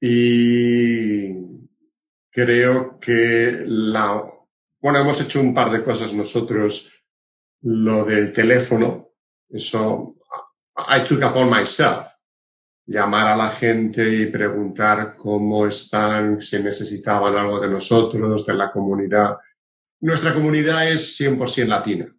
[0.00, 1.34] Y
[2.30, 4.22] creo que la,
[4.80, 6.92] bueno, hemos hecho un par de cosas nosotros.
[7.62, 9.08] Lo del teléfono,
[9.48, 10.16] eso,
[10.76, 12.13] I took upon myself.
[12.86, 18.70] Llamar a la gente y preguntar cómo están, si necesitaban algo de nosotros, de la
[18.70, 19.38] comunidad.
[20.00, 22.14] Nuestra comunidad es 100% latina.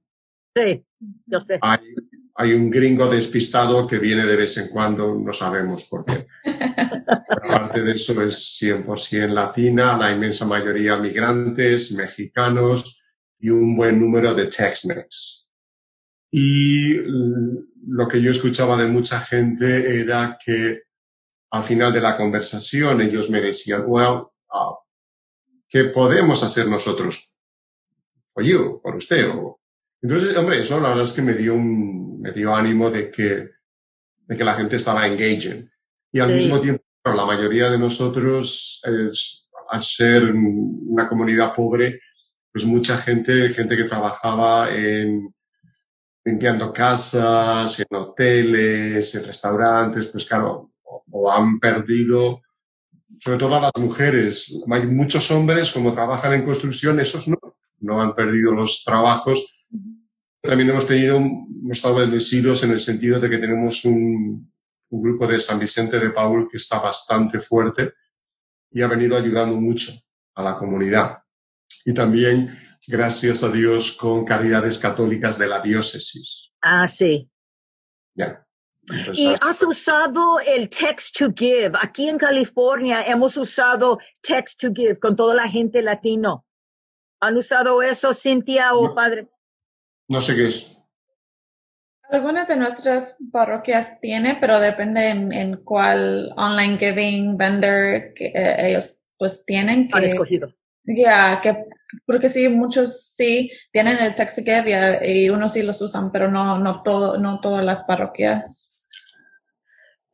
[0.55, 0.83] Sí,
[1.27, 1.59] yo sé.
[1.61, 1.79] Hay,
[2.37, 6.27] hay un gringo despistado que viene de vez en cuando, no sabemos por qué.
[7.29, 13.03] Aparte de eso es 100% latina, la inmensa mayoría migrantes, mexicanos
[13.39, 15.44] y un buen número de Tex-Mex.
[16.37, 16.95] Y
[17.87, 20.81] lo que yo escuchaba de mucha gente era que
[21.51, 24.75] al final de la conversación ellos me decían, well, uh,
[25.69, 27.37] ¿qué podemos hacer nosotros?
[28.33, 29.29] For you, por usted.
[29.29, 29.61] O,
[30.01, 33.51] entonces, hombre, eso la verdad es que me dio un, me dio ánimo de que,
[34.27, 35.69] de que la gente estaba engaging.
[36.11, 36.35] Y al Sí.
[36.35, 42.01] mismo tiempo, bueno, la mayoría de nosotros, es- al ser una comunidad pobre,
[42.51, 45.33] pues mucha gente, gente que trabajaba en
[46.25, 52.41] limpiando casas, en hoteles, en restaurantes, pues claro, o, o han perdido,
[53.19, 54.59] sobre todo a las mujeres.
[54.69, 57.37] Hay muchos hombres, como trabajan en construcción, esos no,
[57.79, 59.67] no han perdido los trabajos.
[60.41, 64.51] También hemos tenido, hemos estado bendecidos en el sentido de que tenemos un,
[64.89, 67.93] un grupo de San Vicente de Paul que está bastante fuerte
[68.71, 69.91] y ha venido ayudando mucho
[70.35, 71.19] a la comunidad.
[71.85, 72.57] Y también,
[72.87, 76.51] gracias a Dios, con caridades católicas de la diócesis.
[76.61, 77.29] Ah, sí.
[78.15, 78.45] Ya.
[79.13, 81.71] Y has usado el text to give.
[81.81, 86.45] Aquí en California hemos usado text to give con toda la gente latino.
[87.19, 88.95] ¿Han usado eso, Cintia o No.
[88.95, 89.27] padre?
[90.07, 90.77] no sé qué es.
[92.11, 98.69] Algunas de nuestras parroquias tiene, pero depende en, en cuál online giving vendor que eh,
[98.69, 100.49] ellos pues tienen Han escogido.
[100.85, 101.65] Ya que
[102.05, 106.59] porque sí muchos sí tienen el give ya, y unos sí los usan, pero no
[106.59, 108.71] no todo no todas las parroquias.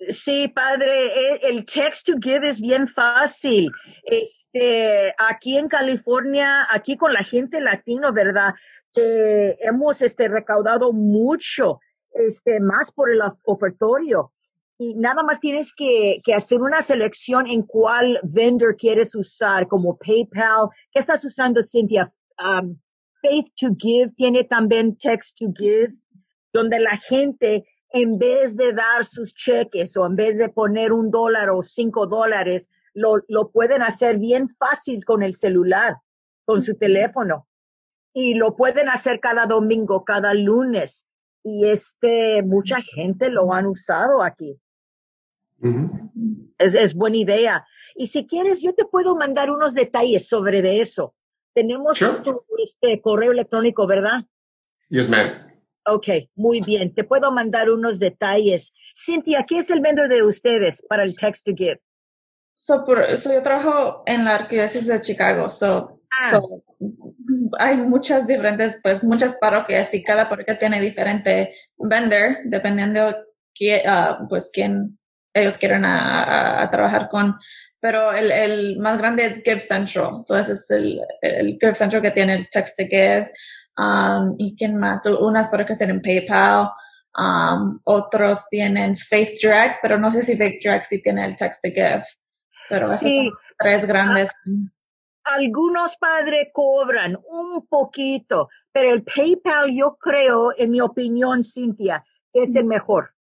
[0.10, 3.72] Sí, padre, e- el text to give es bien fácil.
[4.04, 8.54] Este, aquí en California, aquí con la gente latino, ¿verdad?
[8.96, 11.80] Eh, hemos este, recaudado mucho,
[12.14, 14.34] este, más por el of- ofertorio.
[14.84, 19.96] Y nada más tienes que, que hacer una selección en cuál vendor quieres usar, como
[19.96, 20.70] PayPal.
[20.92, 22.12] ¿Qué estás usando, Cynthia?
[22.44, 22.80] Um,
[23.22, 25.94] Faith to Give tiene también Text to Give,
[26.52, 31.12] donde la gente en vez de dar sus cheques o en vez de poner un
[31.12, 35.98] dólar o cinco dólares, lo, lo pueden hacer bien fácil con el celular,
[36.44, 37.48] con su teléfono.
[38.14, 41.08] Y lo pueden hacer cada domingo, cada lunes.
[41.44, 44.60] Y este, mucha gente lo han usado aquí.
[46.58, 47.66] Es, es buena idea.
[47.96, 51.14] Y si quieres, yo te puedo mandar unos detalles sobre de eso.
[51.54, 54.24] Tenemos tu este, correo electrónico, ¿verdad?
[54.90, 55.30] Yes, ma'am.
[55.86, 56.94] Ok, muy bien.
[56.94, 58.72] Te puedo mandar unos detalles.
[58.96, 61.82] Cintia, ¿qué es el vendor de ustedes para el Text to Give?
[62.56, 65.50] So, por, so yo trabajo en la arquidiócesis de Chicago.
[65.50, 66.32] So, Ah.
[66.32, 66.64] so,
[67.58, 73.16] hay muchas diferentes, pues muchas parroquias y cada parroquia tiene diferente vendor dependiendo
[73.56, 75.00] quién, ah, pues quién
[75.34, 77.36] ellos quieren a, a- a trabajar con.
[77.80, 80.24] Pero el, el más grande es Give Central.
[80.24, 83.32] So ese es el, el Give Central que tiene el Text to Give.
[83.78, 85.06] Um, ¿Y quién más?
[85.08, 86.70] Unas parroquias tienen PayPal.
[87.18, 91.64] Um, otros tienen Faith Direct, pero no sé si Faith Direct sí tiene el Text
[91.64, 92.04] to Give.
[92.70, 93.32] Pero Sí.
[93.58, 94.30] tres grandes.
[95.24, 102.04] Algunos padres cobran un poquito, pero el PayPal yo creo, en mi opinión, Cintia,
[102.34, 103.12] es el mejor.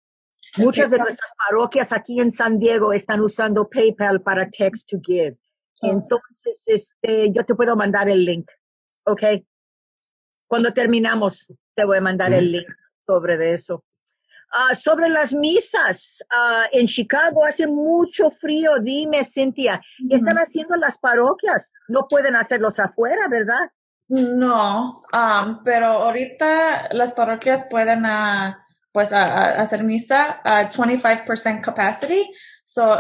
[0.58, 5.38] Muchas de nuestras parroquias aquí en San Diego están usando PayPal para Text to Give.
[5.82, 8.49] Entonces, este, yo te puedo mandar el link,
[9.06, 9.24] ¿ok?
[10.47, 12.68] Cuando terminamos, te voy a mandar el link
[13.06, 13.84] sobre de eso.
[14.54, 18.80] Ah, sobre las misas, ah, en Chicago hace mucho frío.
[18.82, 21.72] Dime, Cintia, ¿qué están haciendo las parroquias?
[21.88, 23.72] No pueden hacerlos afuera, ¿verdad?
[24.10, 32.32] No, um, pero ahorita las parroquias pueden ah, pues a- hacer misa a 25% capacity.
[32.64, 32.96] So,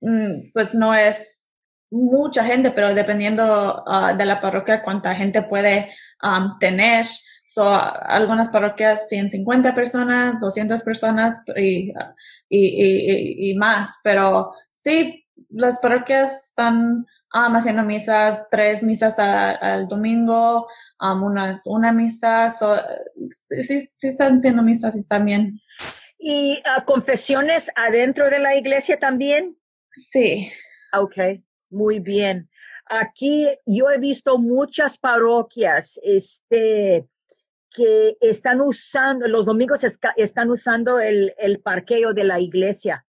[0.00, 1.48] mm, pues no es
[1.90, 5.90] mucha gente, pero dependiendo ah, de la parroquia cuánta gente puede
[6.22, 7.06] um, tener.
[7.46, 11.92] So, algunas parroquias 150 personas, 200 personas y,
[12.48, 19.50] y, y- y más, pero sí, las parroquias están um, haciendo misas, tres misas a-
[19.52, 20.66] al domingo,
[21.00, 22.76] um, unas, una misa, so,
[23.30, 25.60] sí, sí, sí están haciendo misas y están bien.
[26.18, 29.56] ¿Y ah, confesiones adentro de la iglesia también?
[29.90, 30.50] Sí.
[30.92, 31.14] Ok,
[31.70, 32.48] muy bien.
[32.88, 37.06] Aquí yo he visto muchas parroquias, este,
[37.76, 39.82] que están usando, los domingos
[40.16, 43.04] están usando el, el parqueo de la iglesia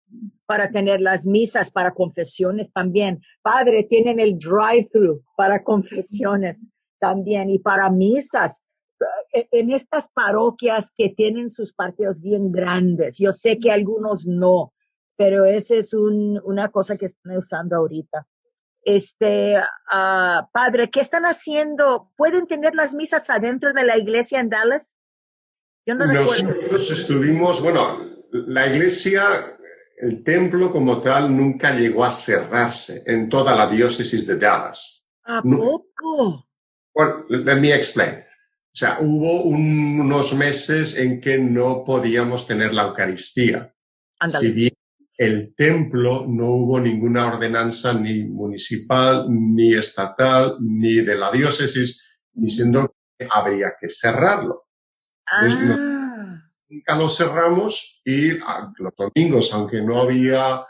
[0.45, 3.21] para tener las misas, para confesiones también.
[3.41, 8.63] Padre, tienen el drive-thru para confesiones también y para misas.
[9.33, 14.73] Eh, En estas parroquias que tienen sus parqueos bien grandes, yo sé que algunos no,
[15.15, 18.27] pero esa es un- una cosa que están usando ahorita.
[18.89, 19.55] Este,
[19.91, 22.09] ah, padre, ¿qué están haciendo?
[22.15, 24.95] ¿Pueden tener las misas adentro de la iglesia en Dallas?
[25.85, 26.55] Yo no recuerdo.
[26.55, 27.99] Nosotros estuvimos, bueno,
[28.31, 29.57] la iglesia,
[29.97, 35.05] el templo como tal nunca llegó a cerrarse en toda la diócesis de Dallas.
[35.25, 36.47] ¿A poco?
[36.93, 38.19] Well, let me explain.
[38.19, 43.73] O sea, hubo un- unos meses en que no podíamos tener la Eucaristía.
[44.29, 44.76] Si bien
[45.17, 52.95] el templo no hubo ninguna ordenanza ni municipal, ni estatal, ni de la diócesis, diciendo
[53.17, 54.67] que habría que cerrarlo.
[55.41, 60.63] Entonces, no- Ah, nunca lo cerramos y ah, los domingos, aunque no había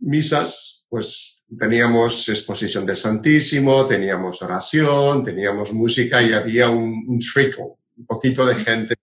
[0.00, 7.76] misas, pues teníamos exposición del Santísimo, teníamos oración, teníamos música y había un, un trickle,
[7.96, 8.94] un poquito de gente.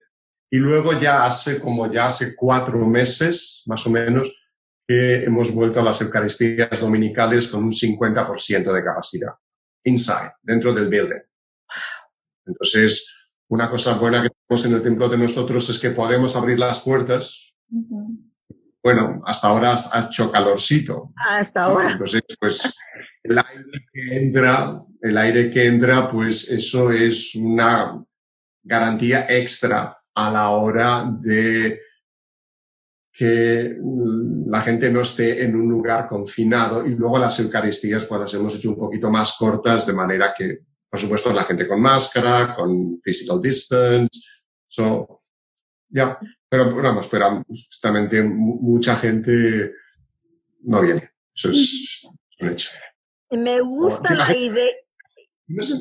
[0.54, 4.38] Y luego ya hace como ya hace cuatro meses, más o menos,
[4.86, 9.32] que hemos vuelto a las Eucaristías dominicales con un 50% de capacidad,
[9.86, 11.22] inside, dentro del building.
[12.46, 13.08] Entonces,
[13.48, 16.82] una cosa buena que tenemos en el templo de nosotros es que podemos abrir las
[16.82, 17.56] puertas.
[17.70, 18.20] Ujú.
[18.84, 21.14] Bueno, hasta ahora ha hecho calorcito.
[21.16, 21.68] hasta ¿no?
[21.68, 21.92] ahora.
[21.94, 22.76] Entonces, pues
[23.24, 28.04] el aire que entra, el aire que entra, pues eso es una
[28.64, 31.80] garantía extra a la hora de
[33.14, 33.76] que
[34.48, 38.56] la gente no esté en un lugar confinado y luego las Eucaristías pues las hemos
[38.56, 40.60] hecho un poquito más cortas de manera que,
[40.90, 44.22] por supuesto, la gente con máscara, con physical distance,
[44.68, 45.24] so,
[45.90, 49.74] ya, pero vamos, pero justamente mu- mucha gente
[50.64, 51.12] no viene.
[51.36, 52.08] Eso es
[52.40, 52.72] un hecho.
[53.32, 54.72] Me gusta la idea.
[55.48, 55.76] No sé,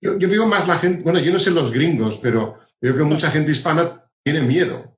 [0.00, 3.02] yo, yo veo más la gente, bueno, yo no sé los gringos, pero veo que
[3.02, 4.96] mucha gente hispana tiene miedo.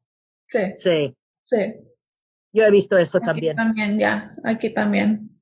[0.48, 1.56] Sí, Sí, sí.
[2.52, 3.56] yo he visto eso Aquí también.
[3.56, 4.34] también, ya.
[4.44, 5.40] Aquí también.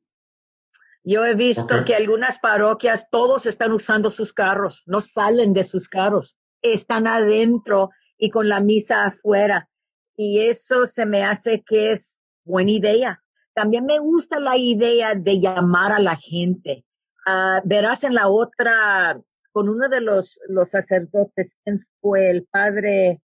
[1.05, 5.89] Yo he visto que algunas parroquias todos están usando sus carros, no salen de sus
[5.89, 9.69] carros, están adentro y con la misa afuera.
[10.19, 13.23] y eso se me hace que es buena idea.
[13.55, 16.85] También me gusta la idea de llamar a la gente.
[17.27, 19.21] Ah, verás en la otra,
[19.57, 23.23] con uno de los, los sacerdotes, ¿quién fue el padre,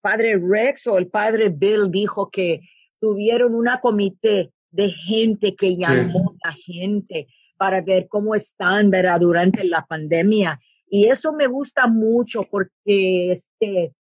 [0.00, 2.62] padre Rex o el padre Bill dijo que
[2.98, 7.26] tuvieron una comité de gente que llamó a la gente
[7.58, 9.20] para ver cómo están, ¿verdad?
[9.20, 10.60] Durante la pandemia.
[10.88, 13.92] Y eso me gusta mucho porque este,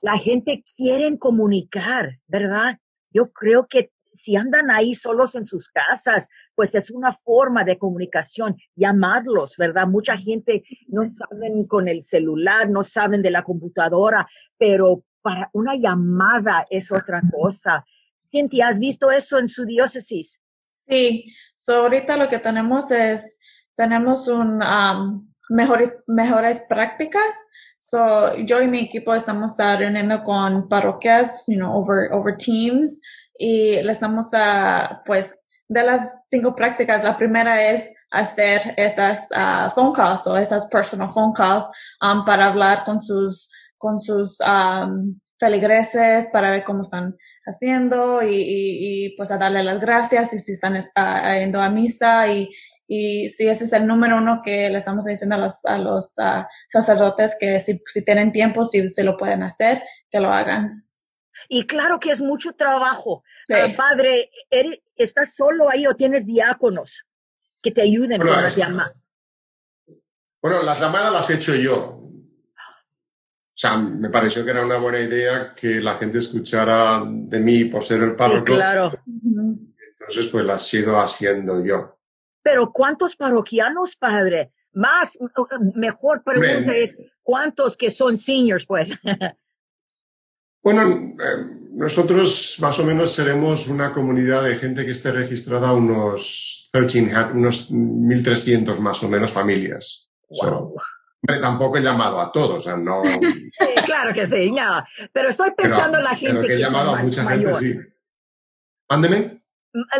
[0.00, 2.78] la gente quiere comunicar, ¿verdad?
[3.12, 7.78] Yo creo que si andan ahí solos en sus casas, pues es una forma de
[7.78, 9.86] comunicación, llamarlos, ¿verdad?
[9.86, 15.74] Mucha gente no saben con el celular, no saben de la computadora, pero para una
[15.74, 17.84] llamada es otra cosa.
[18.30, 20.40] Cintia, ¿has visto eso en su diócesis?
[20.88, 23.40] Sí, so ahorita lo que tenemos es,
[23.74, 27.36] tenemos un um, mejores, mejores prácticas.
[27.78, 33.00] So yo y mi equipo estamos reuniendo con parroquias, you know, over, over teams
[33.38, 39.70] y le estamos a, pues, de las cinco prácticas, la primera es hacer esas uh,
[39.74, 41.68] phone calls o esas personal phone calls
[42.00, 48.34] um, para hablar con sus, con sus um, feligreses para ver cómo están haciendo y,
[48.34, 52.48] y, y, pues a darle las gracias y si están uh, yendo a misa y,
[52.86, 56.14] y si ese es el número uno que le estamos diciendo a los, a los
[56.18, 60.83] uh, sacerdotes que si, si tienen tiempo, si se lo pueden hacer, que lo hagan.
[61.48, 63.24] Y claro que es mucho trabajo.
[63.46, 63.54] Sí.
[63.54, 64.30] Uh, padre,
[64.96, 67.06] ¿estás solo ahí o tienes diáconos
[67.62, 69.06] que te ayuden bueno, con las llamadas?
[70.40, 72.04] Bueno, las llamadas las he hecho yo.
[73.54, 77.66] O sea, me pareció que era una buena idea que la gente escuchara de mí
[77.66, 78.48] por ser el párroco.
[78.48, 78.92] Sí, claro.
[79.06, 81.98] Entonces, pues las he ido haciendo yo.
[82.42, 84.52] Pero ¿cuántos parroquianos, padre?
[84.72, 85.18] Más,
[85.74, 88.90] mejor pregunta es, ¿cuántos que son seniors, pues?
[90.64, 90.82] Bueno,
[91.22, 97.12] eh, nosotros más o menos seremos una comunidad de gente que esté registrada unos 13,
[97.34, 100.10] unos 1.300 más o menos familias.
[100.30, 100.74] Wow.
[101.40, 103.02] tampoco he llamado a todos, o sea, no.
[103.58, 104.82] Sí, claro que sí, no.
[105.12, 107.22] Pero estoy Pero, pensando en la pero gente que he que llamado son a mucha
[107.22, 107.62] más gente, mayor.
[107.62, 107.78] sí.
[108.88, 109.44] Mándeme.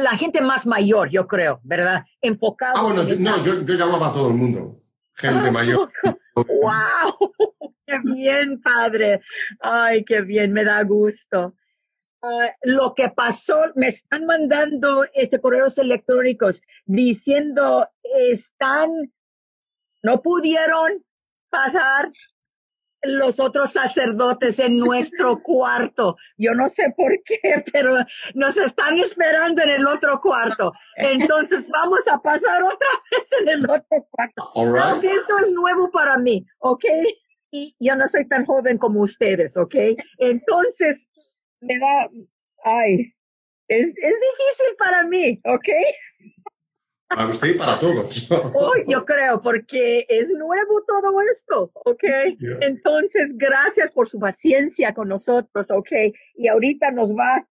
[0.01, 2.05] La gente más mayor, yo creo, ¿verdad?
[2.21, 4.81] Enfocado Ah, bueno, en yo- esa- no, yo, yo llamaba a todo el mundo.
[5.17, 5.91] Gente mayor.
[6.35, 7.54] ¡Wow!
[8.03, 9.21] ¡Qué bien, padre!
[9.61, 10.53] ¡Ay, qué bien!
[10.53, 11.55] Me da gusto.
[12.23, 18.89] Ah, lo que pasó, me están mandando este correos electrónicos diciendo están,
[20.03, 21.05] no pudieron
[21.51, 22.11] pasar
[23.03, 26.17] los otros sacerdotes en nuestro cuarto.
[26.39, 27.95] Yo no sé por qué, pero
[28.35, 30.73] nos están esperando en el otro cuarto.
[30.97, 34.53] Entonces vamos a pasar otra vez en el otro cuarto.
[34.55, 35.05] Right.
[35.05, 36.85] Esto es nuevo para mí, ¿ok?
[37.57, 39.77] Y yo no soy tan joven como ustedes, ¿ok?
[40.19, 41.07] Entonces,
[41.61, 42.11] me da,
[42.65, 43.15] ay,
[43.69, 45.69] es, es difícil para mí, ¿ok?
[47.07, 48.29] Para usted y para todos.
[48.29, 52.03] Oh, yo creo, porque es nuevo todo esto, ¿ok?
[52.41, 52.59] Yeah.
[52.63, 55.93] Entonces, gracias por su paciencia con nosotros, ¿ok?
[56.35, 57.49] Y ahorita nos va,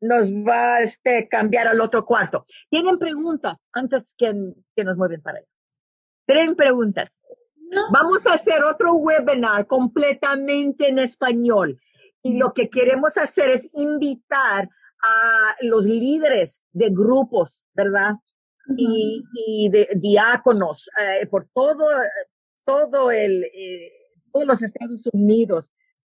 [0.00, 2.46] nos va a este, cambiar al otro cuarto.
[2.70, 4.32] ¿Tienen preguntas antes que,
[4.74, 5.48] que nos mueven para allá?
[6.24, 7.19] ¿Tienen preguntas?
[7.70, 7.82] No.
[7.92, 11.80] Vamos a hacer otro webinar completamente en español.
[12.22, 14.68] Y lo que queremos hacer es invitar
[15.02, 18.16] a los líderes de grupos, ¿verdad?
[18.76, 21.86] Y, y de diáconos eh, por todo,
[22.64, 23.92] todo el, eh,
[24.32, 25.72] todos los Estados Unidos,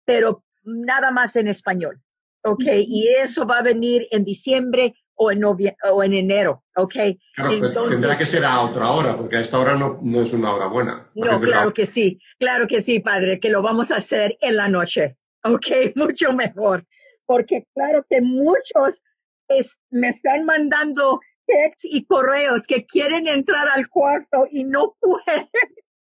[0.06, 2.01] pero nada más en español.
[2.43, 2.64] ¿Ok?
[2.66, 6.64] Y eso va a venir en diciembre o en, novie- o en enero.
[6.76, 6.93] ¿Ok?
[7.36, 10.34] Claro, Entonces- tendrá que ser a otra hora, porque a esta hora no, no es
[10.34, 11.09] una hora buena.
[11.16, 14.68] No, claro que sí, claro que sí, padre, que lo vamos a hacer en la
[14.70, 15.18] noche.
[15.43, 16.86] Ok, mucho mejor.
[17.26, 19.01] Porque claro que muchos
[19.47, 25.49] es- me están mandando texts y correos que quieren entrar al cuarto y no pueden.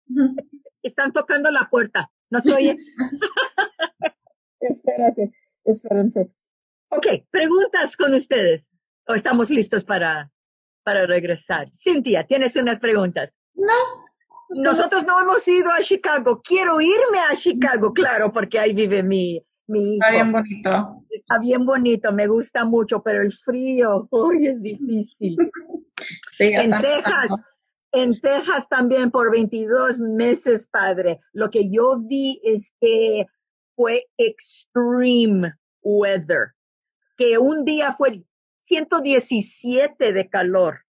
[0.82, 2.10] Están tocando la puerta.
[2.30, 2.76] ¿No se oye?
[4.60, 5.32] Espérate,
[5.64, 6.30] espérense.
[6.90, 8.66] Ok, preguntas con ustedes.
[9.06, 10.30] ¿O estamos listos para,
[10.82, 11.68] para regresar?
[11.72, 13.34] Cintia, ¿tienes unas preguntas?
[13.54, 14.04] No.
[14.62, 16.40] Nosotros no hemos ido a Chicago.
[16.42, 20.04] Quiero irme a Chicago, claro, porque ahí vive mi, mi hijo.
[20.04, 21.04] Está bien bonito.
[21.10, 25.36] Está bien bonito, me gusta mucho, pero el frío, hoy es difícil.
[26.32, 27.30] Sí, En Texas,
[27.92, 31.20] en Texas también por 22 meses, padre.
[31.32, 33.26] Lo que yo vi es que
[33.76, 36.54] fue extreme weather,
[37.16, 38.24] que un día fue
[38.64, 40.84] 117 de calor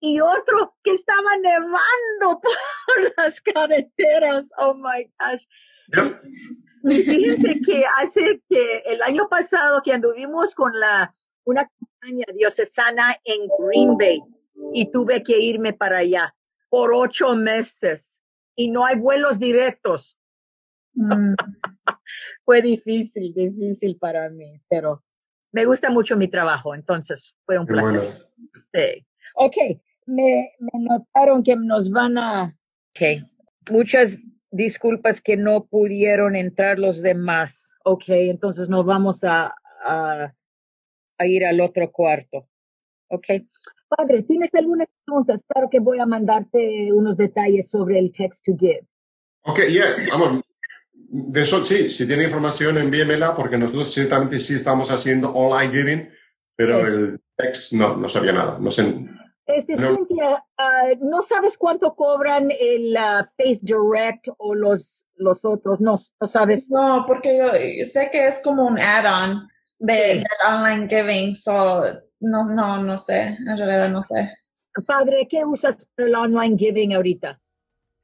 [0.00, 4.48] y otro que estaba nevando por las carreteras.
[4.58, 5.46] Oh my gosh.
[5.88, 7.04] Yep.
[7.04, 11.14] fíjense que hace que el año pasado que anduvimos con la
[11.44, 14.20] una campaña diocesana en Green Bay
[14.72, 16.34] y tuve que irme para allá
[16.68, 18.20] por ocho meses
[18.56, 20.18] y no hay vuelos directos.
[20.94, 21.34] Mm.
[22.44, 25.04] fue difícil, difícil para mí, pero
[25.56, 28.02] me gusta mucho mi trabajo, entonces fue un placer.
[28.74, 29.06] Sí.
[29.36, 29.56] Ok,
[30.06, 32.54] me, me notaron que nos van a...
[32.90, 33.24] Ok,
[33.70, 34.18] muchas
[34.50, 37.72] disculpas que no pudieron entrar los demás.
[37.86, 40.34] Ok, entonces nos vamos a, a,
[41.16, 42.46] a ir al otro cuarto.
[43.08, 43.26] Ok.
[43.88, 45.42] Padre, ¿tienes algunas preguntas?
[45.48, 48.86] Claro que voy a mandarte unos detalles sobre el text to give.
[49.44, 50.42] Ok, yeah, vamos.
[51.08, 56.10] De eso sí, si tiene información envíemela porque nosotros ciertamente sí estamos haciendo online giving,
[56.56, 58.58] pero el text no, no sabía nada.
[58.58, 59.06] No sé.
[59.46, 59.96] Este, no,
[60.58, 65.80] ah, ¿no sabes cuánto cobran el uh, Faith Direct o los, los otros?
[65.80, 66.68] No, no sabes.
[66.70, 67.38] No, porque
[67.78, 71.84] yo sé que es como un add-on de, online giving, so
[72.18, 74.30] no, no, no sé, en realidad no sé.
[74.84, 77.40] Padre, ¿qué usas para el online giving ahorita?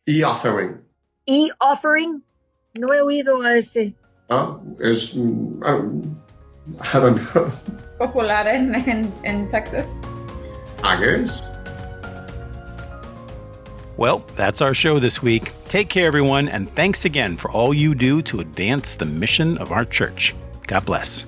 [0.06, 0.80] E-offering.
[1.26, 2.22] E-offering?
[2.74, 3.94] No he oído a ese.
[4.30, 5.82] Ah, es, mm, ah,
[6.80, 7.50] I don't know.
[7.98, 9.88] Popular en, en, en Texas.
[10.82, 11.42] I guess.
[13.98, 15.52] Well, that's our show this week.
[15.68, 19.70] Take care, everyone, and thanks again for all you do to advance the mission of
[19.70, 20.34] our church.
[20.66, 21.26] God bless.